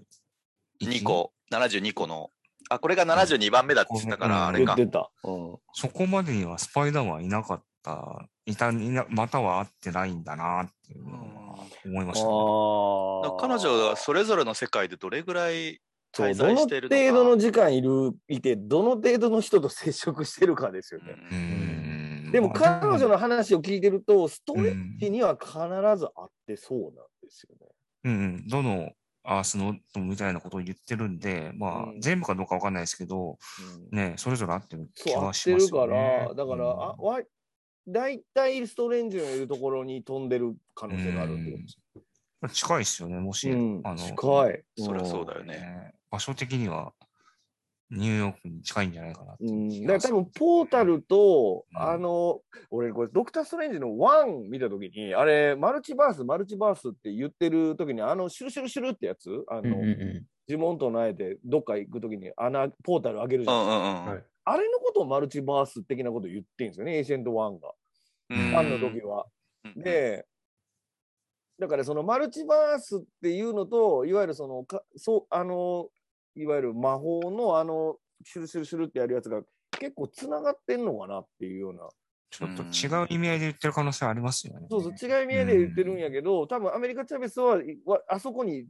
[0.82, 2.30] 2個、72個の。
[2.68, 5.10] あ、これが72番目だって言ってたから、うんあれか。
[5.74, 13.38] そこまでにはスパイダーマンはいなかった、いた、いなまたは会ってないんだなっていうのは思いました、ね。
[13.40, 15.80] 彼女がそれぞれの世界でどれぐらい
[16.12, 17.02] 滞どの在しているのか。
[17.02, 21.14] 程度の時間いる、いて、どの程度の人と接触してるかですよね。
[21.30, 25.52] ううんんでもまあ彼女の話を聞いてると、ストレうんッチには必
[25.98, 27.66] ずあってそうなんですよね。
[28.04, 28.90] うんうん、どの
[29.24, 33.38] アースのみたいなことを言ってるんで、まあ、うん全部かどうかわかんないですけど、
[33.92, 36.26] うんね、それぞれ合ってる気そう、合はってるかしますよね。
[36.28, 37.20] ら、だから、あうんわ
[37.86, 41.78] 大体ストレンジのいるところに飛んでる可能性があるってことです。
[42.40, 44.12] まあ近いですよね、もし、うんあの、近
[44.50, 44.64] い。
[44.78, 45.44] そりゃそうだよ。
[45.44, 46.92] ね場所的には
[47.92, 52.40] ニューヨークに近いんじゃないかなってうん、だから多分ポータルと、うんあの、
[52.70, 63.64] 俺これドクター・ストレンジの1見たときに、あれ、マルチバース、マルチバースって言ってるときに、あの、シュルシュルシュルってやつ、あの、うんうんう呪文唱えてどっか行くときに穴、ポータル開けるじうゃん。
[63.64, 64.06] んうんうん。
[64.06, 67.72] はいあれのことをマルチバース的なこと言ってんですよね、エーシェント1が。
[68.30, 69.26] うん1の時は。
[69.64, 70.26] うんで、
[71.60, 75.90] だからそのマルチバースっていうのと、いわゆるその、かそう、あの、
[76.34, 79.42] いわゆる魔法のあの、シュルシュルシュルってやるやつが
[79.78, 81.88] 結構つながってんのかなっていうような。
[82.30, 84.66] ちょっと違う意味合いで言ってる可能性ありますよね。
[84.70, 87.60] そうそう、違い見えで言ってるんやけど、多分アメリカ・チャベスは、
[88.08, 88.66] あそこに、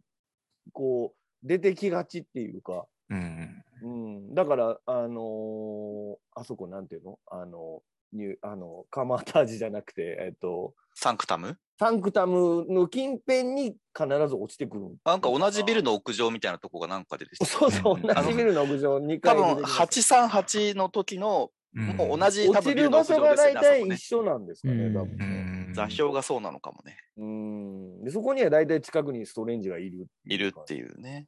[0.72, 3.64] こう、出てきがちっていうか、うん。
[3.82, 7.18] うん、だから、あのーあそこなんていうの？
[7.26, 7.82] あの、
[8.12, 11.56] ニュあの、カマタージじゃなくて、えっと、サンクタム？
[11.78, 14.96] サンクタムの近辺に必ず落ちてくる。
[15.04, 25.26] なんか同じビルの屋上みたいなとこがなんかでですそうそう、うん同じビルの屋上2多分階でできます838の時のうんもう同じ多落ち分ビルの屋る場所が大体一緒なんですかね、うんう多分ね。
[25.70, 26.98] ん座標がそうなのかもね。
[27.16, 28.04] うん。
[28.04, 31.26] で、そこには大体近くにストレンジがいるいるってういうね。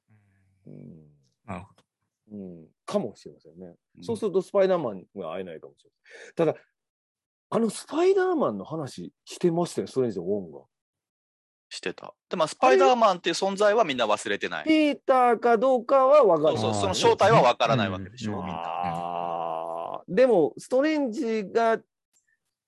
[0.66, 0.74] うん。
[1.46, 1.82] なるほど。
[2.32, 2.66] うん。
[2.84, 3.74] かもしれませんね。
[3.96, 5.90] うんそうするとスパイダーマンが会えないかもしれ
[6.46, 6.52] ない。
[6.52, 6.64] ただ、
[7.54, 10.62] あのスパイダーマンの話してましたよ、ストレンジのウォンが。
[11.68, 12.12] してた。
[12.28, 14.64] でも、スパイダーマンっていう存在はみんな忘れてない。
[14.64, 16.58] ピーターかどうかは分かる。
[16.58, 20.02] そうそう、あーその正体はわからないわけでしょ、うんみんな。
[20.08, 21.78] でも、ストレンジが、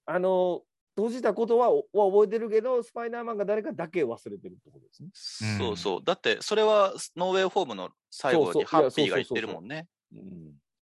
[0.07, 0.62] あの、
[0.95, 5.11] 閉じたことはは覚えてるけど、スパイダーマンが誰かだけ忘れてるってことですね。
[5.59, 6.01] そうそう。
[6.05, 9.89] だって、それはノーウェイフォームの最後そうそうにハッピーが言ってるもんね。
[10.14, 10.20] うん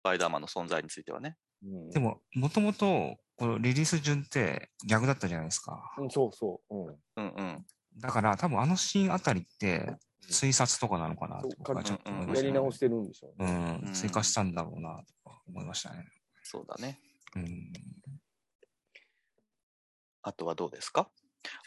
[0.01, 1.37] スパイダーマンの存在についてはね。
[1.65, 5.93] うんでも、もともと、このリリース順って逆だったじゃないですか。
[5.99, 6.75] うんそうそう。
[6.77, 7.67] うんうんうん。
[7.99, 9.97] だから、多分あのシーンあたりって、
[10.31, 12.49] 推察とかなのかなとそう僕はちょっと思いましたね。
[12.49, 13.81] やり直してるんでしょううね。
[13.91, 16.07] ん、追加したんだろうな、とか思いましたね。
[16.43, 16.99] そうだね。
[17.37, 17.73] うん。
[20.23, 21.11] あとはどうですか？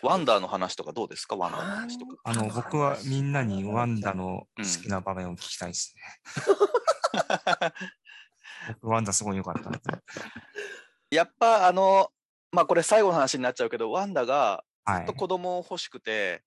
[0.01, 1.35] ワンダーの話とかどうですか？
[1.35, 2.15] ワンダーの話とか。
[2.23, 6.01] あの、僕はみんなにワンダの好きな場面を聞きたいですね。
[8.81, 9.69] 僕、ワンダすごい良かった。
[11.11, 12.09] やっぱあの、
[12.51, 15.13] まあこれ最後の話になっちゃうけど、ワンダがはいずっと。
[15.13, 16.43] 子供を欲しくて、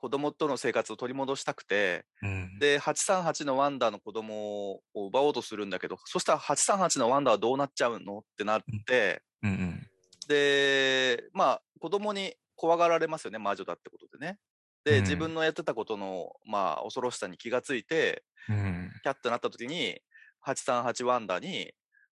[0.00, 2.58] 子供との生活を取り戻したくて、うん。
[2.58, 9.86] で、838のワンダの子供を奪おうとするんだけど、そしたら838のワンダはどうなっちゃうのってなって、うんうん。
[10.28, 14.38] で、まあ子供に怖がられますよね、魔女だってことでね。
[14.84, 18.90] で、うん自分のやってたことの、まあ、恐ろしさに気がついて、うん。
[19.02, 20.00] キャッとなった時に、
[20.46, 21.72] 838ワンダに、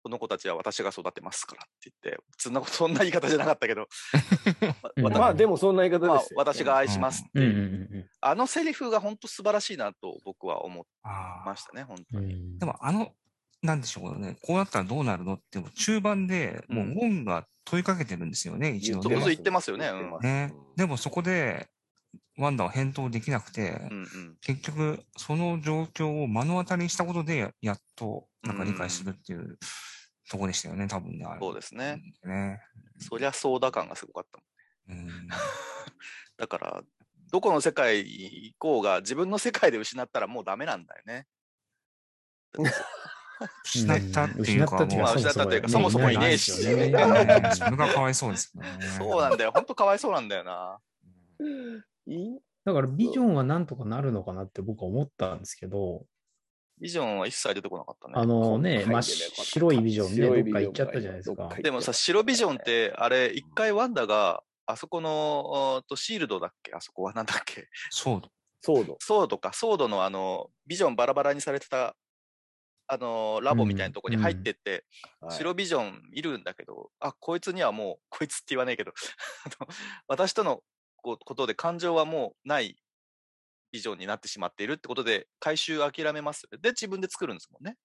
[0.05, 3.87] この子たちは私が育てますからって言って、そんなこと、 そんな言い方じゃなかったけど、
[4.97, 7.57] うんわたまあでもそんな言い方まあですよ、私が愛しますってうんいう
[7.91, 12.35] う、んあのセリフが本当素晴らしいなと僕は思いああましたね、本当に。
[12.35, 13.15] うんうんでもあの、
[13.63, 14.37] なんでしょうね。
[14.43, 19.19] こうなったらどうなるのって、中盤でもうウォンが問いかけてるんですよね、一度ね。
[19.25, 19.91] 言ってますよね
[20.21, 20.53] ね。
[20.75, 21.67] でもそこで、
[22.37, 24.37] ワンダは返答できなくて、うんうん。
[24.41, 29.57] 結局、その状況を目の当たりにしたことで、やっと、なんか理解するっていう
[30.29, 31.25] とこでしたよね、多分ね。
[31.25, 32.01] あれそうですね。
[32.23, 32.61] ね。
[32.99, 34.99] そりゃソーダ感がすごかったもん。
[34.99, 35.27] うん。
[36.37, 36.83] だから、
[37.31, 41.27] どこの世界行こうが自分の世界で失ったらもうダメなんだよね。
[43.63, 48.69] 失ったっていうか、失ったっていうかまあ失ったっていうかそもそもいねえしいないですよねねそれがかわいそうですよね。
[48.97, 49.51] そうなんだよ。
[49.51, 50.79] 本当かわいそうなんだよな。
[52.65, 56.05] だからビジョンはなんとかなるのかなって僕は思ったんですけど、
[56.79, 58.13] ビジョンは一切出てこなかったね。
[58.17, 61.49] あのね、真っ白いビジョンね、どっか行っちゃったじゃないですか。
[61.61, 67.67] でもさ、白ビジョンって、あれ、一回ワンダが、あそこの、とシールドだっけあそこはなんだっけ？
[67.91, 68.21] そう。
[68.61, 68.97] ソード。
[68.99, 71.95] ソードか、ソードのあの、ビジョンバラバラにされてた、
[72.87, 78.91] あの、ラボみたいなとこに入ってって、はい白ビジョンいるんだけど、あ、こいつにはもう、こいつって言わないけど、
[79.45, 79.67] あの
[80.07, 80.61] 私との
[80.97, 82.75] こうことで感情はもうない
[83.75, 86.47] ビジョンになってしまっているってことで、回収諦めます？
[86.61, 87.75] で、自分で作るんですもんね。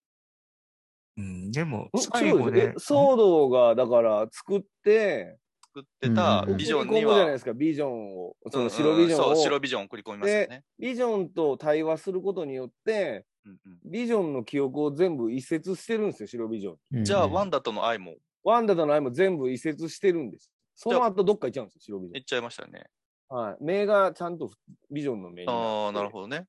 [1.16, 5.36] うん、でも、ん最後でそうですえ、ソードがだから作って、
[5.74, 8.36] 作ってたうんビジョンに送り込むじゃないは、ですか、ビジョンを。
[8.53, 9.24] そうんの白ビジョンを。
[9.24, 10.64] そう、白ビジョン送り込みますよね。
[10.78, 16.76] ビジョンと対話することによって、うんうんビジョンの記憶を全部移設してるんですよ、白ビジョン。
[16.93, 18.14] うんじゃあ、ワンダとの愛も
[18.45, 20.51] ワンダとの愛も全部移設してるんです。
[20.76, 22.86] その後どっか行っちゃうんですよ、白ビジ言っちゃいましたね。
[23.31, 23.64] はい。
[23.64, 24.51] 目がちゃんと
[24.91, 25.62] ビジョンの目になって。
[25.62, 26.47] ああ、なるほどね。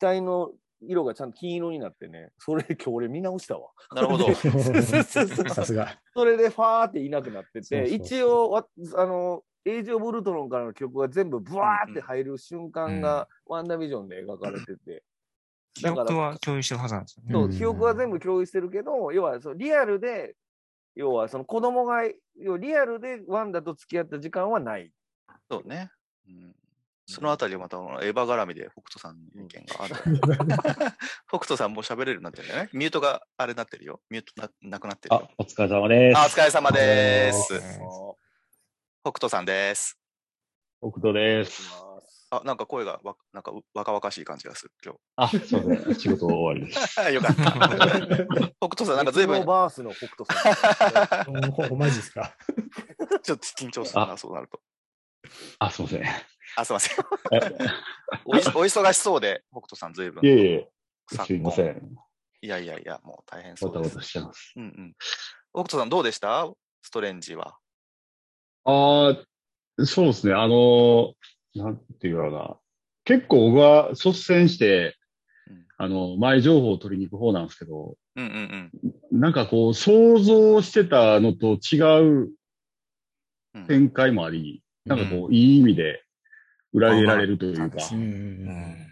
[0.00, 0.52] 額の
[0.82, 3.70] 色がちゃんと金色になってね、それ今日俺見直したわ。
[3.94, 4.32] なるほど。
[4.36, 5.98] さすが。
[6.14, 15.02] それでファーっていなくなってて、そうそうそう一応わ、あの、エイジ・オブ・ルトロンからの曲が全部ブワーって入る瞬間が、ワンダービジョンで描かれてて、
[15.74, 17.32] 記憶は共有してるはずなんですよね。
[17.32, 20.36] そうう、ん記憶は全部共有してるけど、要はそのリアルで、
[20.94, 22.04] 要はその子供が、
[22.36, 24.92] 要はリアルでワンダと付き合った時間はない。
[25.50, 25.90] そうね。
[26.28, 26.54] うん、
[27.06, 29.94] そのあたりはまたエヴァ絡みで北斗さんに意見がある。
[31.28, 32.70] 北斗さんもう喋れるようになってるんだよね。
[32.72, 34.00] ミュートがあれになってるよ。
[34.10, 36.18] ミュートななくなってるあよ。、お疲れ様です。
[36.18, 37.54] あ、お疲れ様です。
[37.54, 38.18] うん
[39.04, 39.96] 北斗さんです。
[40.82, 41.62] 北斗です。
[42.30, 45.94] あ、なんか声がわなんかう若々しい感じがする、今あ、すいません。
[45.94, 47.00] 仕事終わりです。
[47.00, 47.08] 日。
[47.14, 47.42] よかった。
[48.60, 52.36] 北斗さん、なんか随分バースの北斗さんマジですか。
[53.22, 54.60] ちょっと緊張するな、あそうなると。
[55.58, 56.02] あ、すいません。
[56.56, 57.04] あ、すいません。
[57.34, 57.50] え
[58.24, 60.24] お忙しそうで、北斗さん随分。
[60.24, 60.70] いえいえ、
[61.10, 61.96] 昨すいませ今ん。
[62.40, 64.06] いやいやいや、もう大変そうですバタバタ。
[64.08, 64.52] してます。
[64.56, 64.94] うんうん。
[65.52, 66.50] 北斗さんどうでした？
[66.82, 67.58] ストレンジは。
[68.64, 69.16] あ
[69.78, 70.34] あ、そうですね。
[70.34, 71.14] あの、
[71.54, 72.60] なんていうのかな。
[73.04, 74.96] 結構僕は率先して
[75.48, 78.70] うん、あの、前情報を取りに行く方なんですけど、うんうん
[79.20, 81.78] なんかこう、想像してたのと違
[82.26, 82.32] う
[83.54, 83.66] うん。
[83.66, 86.02] 展開もあり、なんかこう、いい意味で
[86.72, 87.78] 裏切られるというか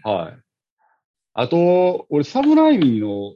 [0.03, 0.37] はい。
[1.33, 3.35] あと、俺、サムライミの、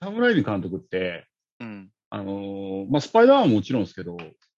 [0.00, 1.26] サムライミ監督って、
[1.60, 1.90] うん。
[2.10, 4.16] あのーまあ、スパイダーマンももちろんですけど、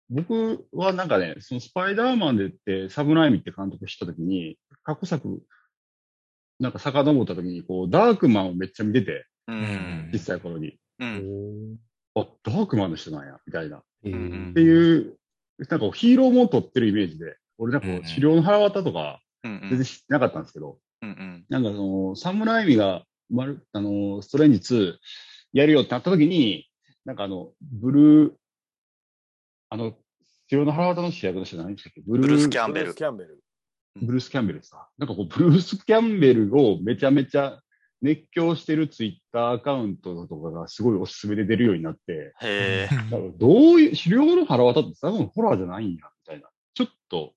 [0.08, 5.42] 僕はなんかね、そのスパイダーマンでって、サムライミって監督知ったときに、過去作、
[6.58, 10.10] なんか遡ったときに、こう、ダークマンをめっちゃ見てて、ううんん。
[10.12, 10.78] 小さい頃に。
[10.98, 11.78] うん。
[12.14, 13.82] あ、ダークマンの人なんや、みたいな。
[14.04, 15.16] うんていう、
[15.68, 21.44] なんかヒーローも撮ってるイメージで、俺なんかこうんう、治療の腹渡とか、うん全然知ってなかったんですけど、うんうん。
[21.48, 21.76] なんかそ
[22.08, 24.94] の、サムライミが、まる、あの、ストレンジ2
[25.54, 26.66] やるよってなった時に、
[27.04, 28.32] なんかあの、ブルー、
[29.70, 29.96] あの、
[30.48, 32.96] 白の腹渡の主役の人何でしたっけブルブルース・キャンベルブルース・。
[32.96, 33.40] キャンベル。
[34.02, 34.88] ブルース・キャンベルですか？
[34.98, 37.60] なんかこう、ブルース・キャンベルをめちゃめちゃ
[38.02, 42.88] 熱狂してるツイッターアカウントとかがすごいおすすめで出るようになって、へ
[43.36, 46.48] どういう、狩猟の腹渡って多分ホラーじゃないんや、みたいな。
[46.74, 47.34] ちょっと、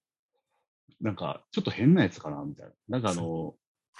[1.01, 2.71] なんか、ちょっと変なやつかな、みたいな。
[2.87, 3.55] なんかあの、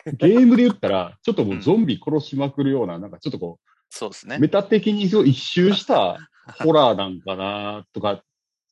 [0.18, 4.40] ゲームで言ったら、ちょっともうゾンビ殺しまくるような、なんかちょっとこう、そうですね。
[4.40, 6.18] メタ的にそう一周した
[6.64, 8.24] ホラーなんかな、とか、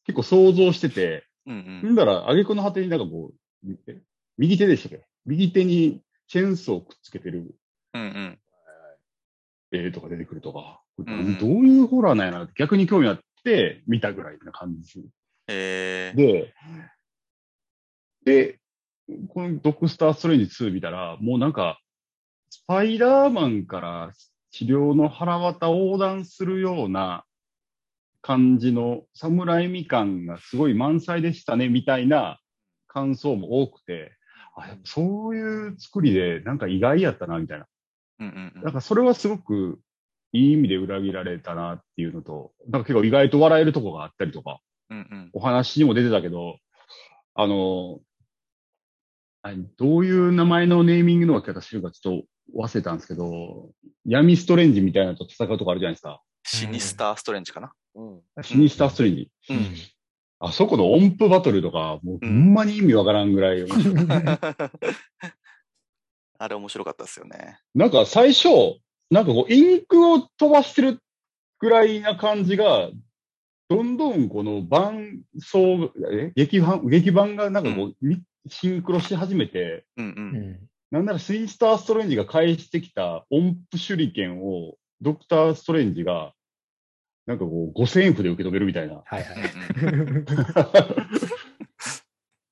[0.06, 1.92] 結構想像してて、うんうん。
[1.92, 3.32] んだら、挙句の果てになんかこ
[3.66, 4.02] う、え？
[4.38, 5.06] 右手でしたっけ？
[5.26, 7.56] 右手にチェーンソーをくっつけてる
[7.94, 8.40] うんうん。
[9.72, 15.04] 絵とか出てくるとか、んうんどういうホラーなんやなって逆に興味あって見たぐらいな感じ
[15.48, 16.14] え。
[16.16, 16.54] で、
[18.24, 18.60] で、
[19.30, 21.80] このドクスター・ストレンジ2見たら、もうなんか、
[22.50, 24.12] スパイダーマンから
[24.52, 27.24] 治療の腹渡横断するような
[28.22, 32.40] 感じの侍み感がすごい満載でしたね、みたいな
[32.88, 34.12] 感想も多くて、
[34.56, 37.68] あそういう作りでなんか意外やったな、みたいな。
[38.22, 39.80] うんうんうんなんかそれはすごく
[40.32, 44.60] いい意味で裏切られたなっていうのと、なんか結構意外と笑えるとこがあったりとか、
[44.90, 46.58] うんうんお話にも出てたけど、
[47.34, 48.00] あの、
[49.42, 53.72] あどういう名前のネーミングの書き方してるかちょっと忘れたんですけど、
[54.06, 56.22] 闇ストレンジみたいなのと戦うとこあるじゃないですか。
[56.44, 57.72] シニスターストレンジかな？
[57.96, 58.22] うん。
[58.44, 59.32] シニスターストレンジ。
[59.50, 59.58] うん
[60.44, 63.62] あそこの音符バトルとか、もうほんまに意味わからんぐらい、
[66.42, 67.60] あれ面白かったですよね。
[67.76, 68.48] なんか最初、
[69.12, 71.00] なんかこう、インクを飛ばしてる
[71.60, 72.90] ぐらいな感じが、
[73.70, 76.32] どんどんこの伴奏、え？
[76.36, 80.14] 劇版、劇版がなんかこう、みシンクロし始めて、うんう。
[80.18, 86.34] うんんなんならスイースター・ストレンジが返してきた音符手裏剣を、ドクター・ストレンジが、
[87.28, 89.04] なんかこう、五千円符で受け止めるみたいな。
[89.06, 90.26] はいはうんい。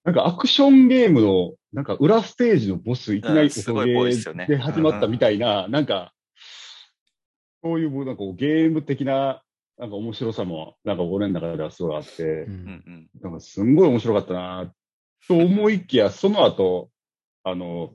[0.03, 6.13] なんかアクションゲームの、なんか裏ステージのボス、いきなりうんすごい音ゲで始まったみたいな、なんか、
[7.61, 9.41] そういう、なんかゲーム的な、
[9.77, 12.49] なんか面白さも、なんか俺の中ではすごいあって、ううん。
[12.49, 14.73] うんんなんかすんごい面白かったな、
[15.27, 16.89] と思いきや、その後、
[17.43, 17.93] あの、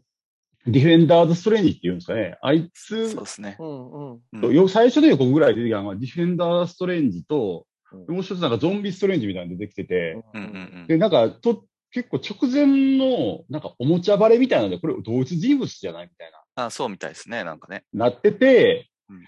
[0.66, 3.56] ディフェンダーズ・ストレンジっていうんですかね、あいつそうですね。
[3.58, 4.20] うんうん。
[4.32, 8.14] うんよ最初の予告ぐらいで出てきたのが、ディフェンダー・ストレンジと、うん。
[8.14, 10.44] もう一つなんかゾンビ・ストレンジみたいなの出てきてて、うんう
[10.84, 10.86] ん。
[10.88, 17.84] で、なんか、と、結構直前の、なんかおもちゃバレみたいなので、これ同一人物じゃないみたいな、あそうみたいですね、なんかね。
[17.92, 19.24] なってて、うん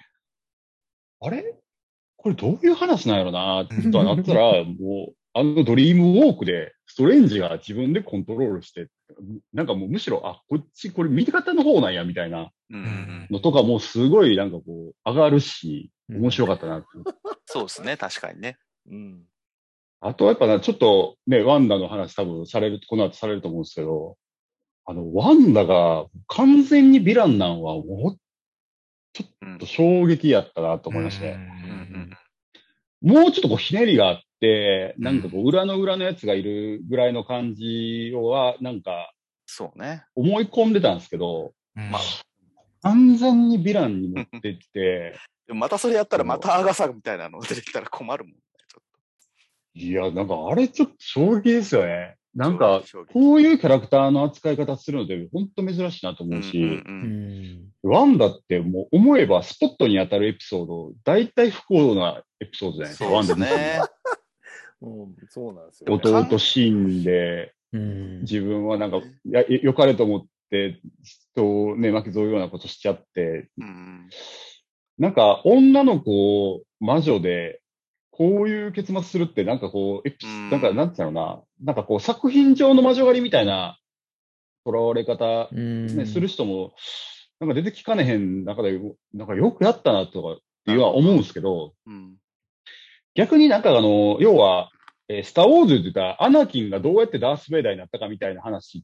[1.21, 1.55] あれ？
[2.17, 8.89] これどういう話なんやろな、とはなったら、 もう、あのドリームウォークで、ストレンジが自分でコントロールして、
[9.53, 13.29] なんかもうむしろ、あ、こっち、これ見方の方なんや、みたいなうんうんうん。
[13.31, 16.87] のとかもすごいなんかこう、上がるし、面白かったなって。
[17.47, 18.59] そうですね、確かにね。
[18.91, 19.25] うん。
[20.01, 24.17] あとはやっぱな、ちょっとね、ワンダの話多分される、この後されると思うんですけど、
[24.85, 28.19] あの、ワンダが完全にヴィランなんは、もう、
[29.13, 29.55] ちょうん。
[29.57, 31.37] っと衝撃やったなと思いまして、
[33.01, 39.13] もうちょっとこうひねりがあって、なんかこう裏の裏のやつがいるぐらいの感じをは、なんか
[39.47, 40.05] そうね。
[40.15, 41.91] 思い込んでたんですけど、うん。
[41.91, 42.03] まあ。
[42.83, 45.17] 完全にヴィランに持ってって、
[45.49, 48.35] またそれやったらまたアガサみたいなの出てきたら困るもん
[49.79, 52.17] いや、なんかあれちょっと衝撃ですよね。
[52.35, 57.43] なんか、こういうキャラクターの扱い方するので、本当珍しいなとと思うし、うんうんううん。
[57.63, 63.91] んワンダってもう思えばスポットに当たるエピソード、大体不幸なエピソードじゃないですか、そうですワンダ。
[64.83, 66.01] うん、そうなんですよ、ね。
[66.05, 68.21] 弟死んで、うん。
[68.21, 70.81] 自分はなんか、や、よかれと思って、
[71.35, 74.09] 人をね、巻き添うようなことしちゃって、うん。
[74.99, 77.61] なんか、女の子を魔女で、
[78.17, 80.51] こういう結末するって、なんかこう、エピうん。
[80.51, 83.79] なんか、なんていうのかな、なんかこう、作品上の魔女狩りみたいな、
[84.65, 85.87] 囚われ方、うん。
[85.87, 86.75] ね、する人も、
[87.41, 88.81] なんか出てきかねへん中で、
[89.13, 92.17] なんかよくやったな、とか、っていうのは思うんですけど、うん。
[93.15, 94.71] 逆になんかあの、要は、
[95.09, 98.83] えースターウォーズって言ったら、アナキンがどうやってダース・ベイダーになったかみたいな話、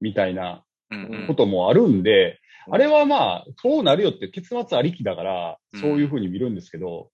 [0.00, 1.26] みたいなうんうん。
[1.26, 2.74] こともあるんで、うん。
[2.76, 5.80] あれはまあ、そうなるよって結末ありきだから、うん。
[5.80, 7.10] そういうふうに見るんですけど、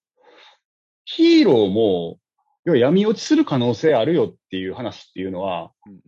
[1.07, 2.19] ヒーローも、
[2.65, 6.01] 要は闇落ちする可能性あるよっていう話っていうのは、うんうん。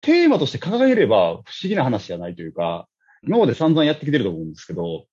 [0.00, 2.88] テーマとして掲げれば不思議な話じゃないというか、
[3.24, 5.06] 今まで散々やってきてると思うんですけど、も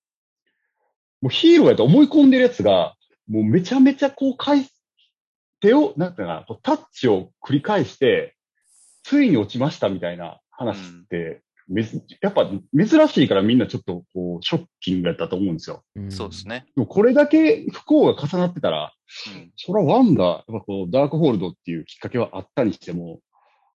[1.24, 2.94] うヒーローやと思い込んでるやつが、
[3.28, 4.80] もうめちゃめちゃこう返す、
[5.60, 8.36] 手を、なんていうかな、タッチを繰り返して、
[9.02, 11.42] ついに落ちましたみたいな話って、
[12.20, 15.82] やっぱ珍しいからみんなちょっとこう、ショッキングやったと思うんですよ。
[16.08, 16.64] そうですね。
[16.74, 18.92] でもこれだけ不幸が重なってたら、
[19.34, 23.20] うんそれはワンダ、やっぱこう、ダークホールドっていうきっかけはあったにしても、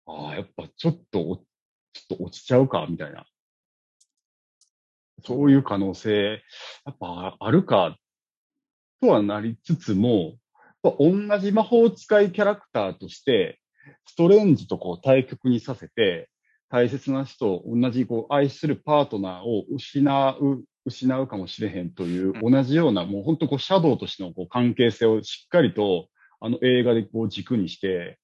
[0.07, 1.43] ああ、やっぱちょっとお、ちょ
[2.15, 3.25] っと落ちちゃうか、みたいな。
[5.25, 6.43] そういう可能性、
[6.85, 7.97] やっぱあるか、
[9.01, 10.37] とはなりつつも、
[10.83, 13.61] やっぱ同じ魔法使いキャラクターとして、
[14.07, 16.29] ストレンジとこう対極にさせて、
[16.73, 26.09] 大切な人を同じこう愛するパートナーを失う、失うかもしれへんというう同じような、もう本当こうシャドウとしてのこう関係性をしっかりと
[26.41, 28.19] あの映画でこう軸にして、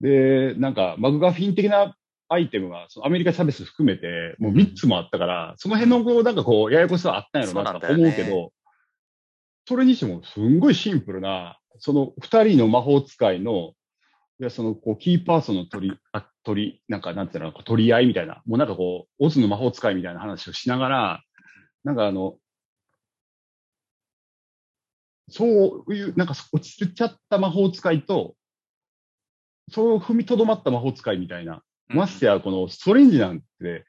[0.00, 1.94] で、なんかマグガフィン的な
[2.30, 8.52] アイテムがそのアメリカ差別含めてもう3つもあったから、その辺のこうなんかこうややこしさはあったんやろなと思うけど、
[9.68, 13.72] それにしてもすんごいシンプルな、その2人の魔法使いの、
[14.40, 21.22] いやそのこうキーパーソンの取りあ取り、なんか、なんていうの、取り合いみたいな、もうなんかこう、オズの魔法使いみたいな話をしながら、
[21.84, 22.36] なんかあの、
[25.28, 28.34] そういう、なんか落ちちゃった魔法使いと、
[29.70, 33.84] そう踏みとどまった魔法使いみたいな、ましてや、このストレンジなんて、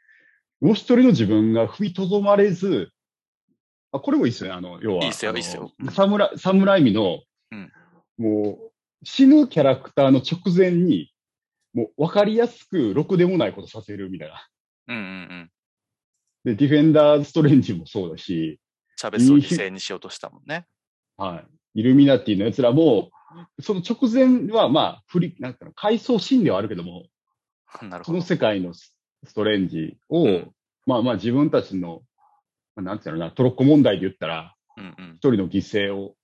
[0.60, 2.92] もう一人の自分が踏みとどまれず、
[3.92, 4.56] あ、これもいいっすよね。
[4.56, 5.04] あの、要は。
[5.04, 7.20] いいっすよいいっすよ侍、侍味の、
[7.52, 7.72] うん
[8.18, 8.72] もう、
[9.04, 11.11] 死ぬキャラクターの直前に、
[11.74, 14.48] もう分かりやすく、ろくでもないことさせるみたいな。
[14.88, 15.52] うんうんうん。
[16.44, 18.60] で、ディフェンダーストレンジもそうだし、
[18.98, 20.68] チャベスを犠牲にしようとしたもんね。
[21.18, 21.44] は
[21.76, 21.80] い。
[21.80, 23.12] イルミナティの奴らも、
[23.62, 27.06] その直前は、まあ、振り、なんか、回想シーンではあるけども、
[27.82, 28.22] なるほどその。
[28.22, 30.52] 世界のスストレンジを、うん
[30.88, 32.02] まあまあ自分たちの、
[32.76, 36.16] まあなんていうのかな、トロッコ問題で言ったら、うんうん一人の犠牲を、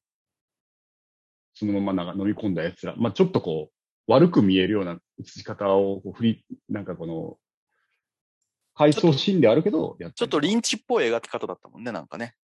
[1.53, 3.76] そのままなんか飲み込んだ奴ら、まあちょっとこう、
[4.07, 7.37] 悪く見えるような映し方を振り、なんかこの、
[8.73, 12.35] 回想シーンであるけど、やちょっとリンチっぽい描き方だったもんね、なんかね。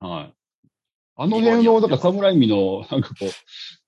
[0.00, 0.34] はい。
[1.16, 3.28] あの辺の、だから侍味の、なんかこう、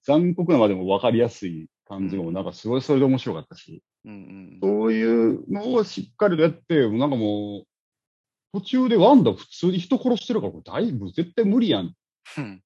[0.04, 4.58] 残酷なまでも分かりやすい感じも、なんかすごいそれで面白かったし、うんうん。
[4.62, 7.66] そういうのをしっかりとやって、なんかもう、
[8.52, 11.90] 途中でワンダ普通に人殺してるから、これ大分絶対無理やんっ
[12.38, 12.62] うん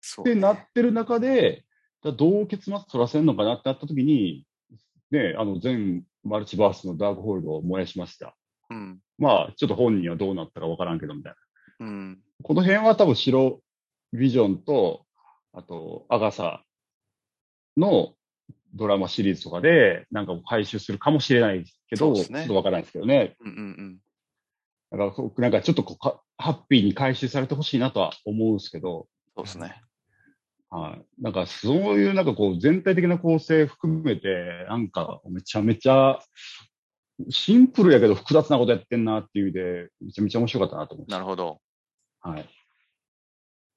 [0.00, 1.64] そうてなってる中で、
[2.02, 4.46] じゃあどう結末取らせんのかなってなった時に、
[5.10, 8.36] ね、あの全マルチバースのダークホールドを燃やしました。
[8.70, 9.00] うん。
[9.18, 11.34] まあ、ちょっと本人はどうなったかわからんけど、みたい
[11.80, 11.86] な。
[11.86, 12.18] うん。
[12.42, 13.60] この辺は多分白
[14.12, 15.04] ビジョンと、
[15.52, 16.62] あと、アガサ
[17.76, 18.14] の
[18.74, 23.36] ドラマシリーズとかで、なんか回収するかもしれないけど、ねちょっとわからないですけどね。
[23.40, 23.98] うんうん
[24.90, 29.82] だからこう、なんかちょっとこうか、ハッピーに回収されてほしいなとは思うんですけど、そうですね。
[30.70, 31.22] はい。
[31.22, 36.18] なんかそういうなんかこう全体的な構成含めて、なんかめちゃめちゃ
[37.30, 41.60] シンプルやけど複雑なことやってんなっていう意味で、めちゃめちゃ面白かったなと思いまなるほど。
[42.22, 42.28] す。
[42.28, 42.48] はい。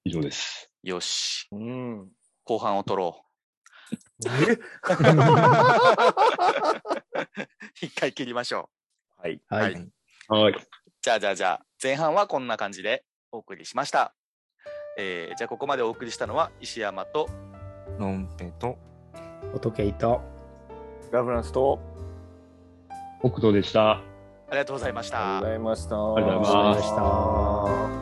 [0.03, 0.69] 以上です。
[0.83, 1.47] よし。
[1.51, 2.09] うん。
[2.43, 3.23] 後半を取ろ
[4.25, 4.51] え？
[4.51, 4.59] う。
[7.81, 8.69] 一回切りましょ
[9.17, 9.33] はい。
[9.33, 9.41] う。
[9.49, 9.91] はい。
[10.27, 10.55] はい。
[11.01, 14.13] じゃあじゃあじゃあ、前半はこんな感じでお送りしました。
[15.01, 17.27] えーじゃあここまでお送りしたのは石山と
[17.99, 18.77] のんぺと、
[19.53, 20.21] オトケイと、
[21.11, 21.79] ラフランスと、
[23.19, 23.91] 北斗でした。
[23.91, 24.01] あ
[24.51, 25.49] りがとうございましたありがとうご。
[25.49, 25.95] ざいました。
[26.15, 28.00] ありがとうございました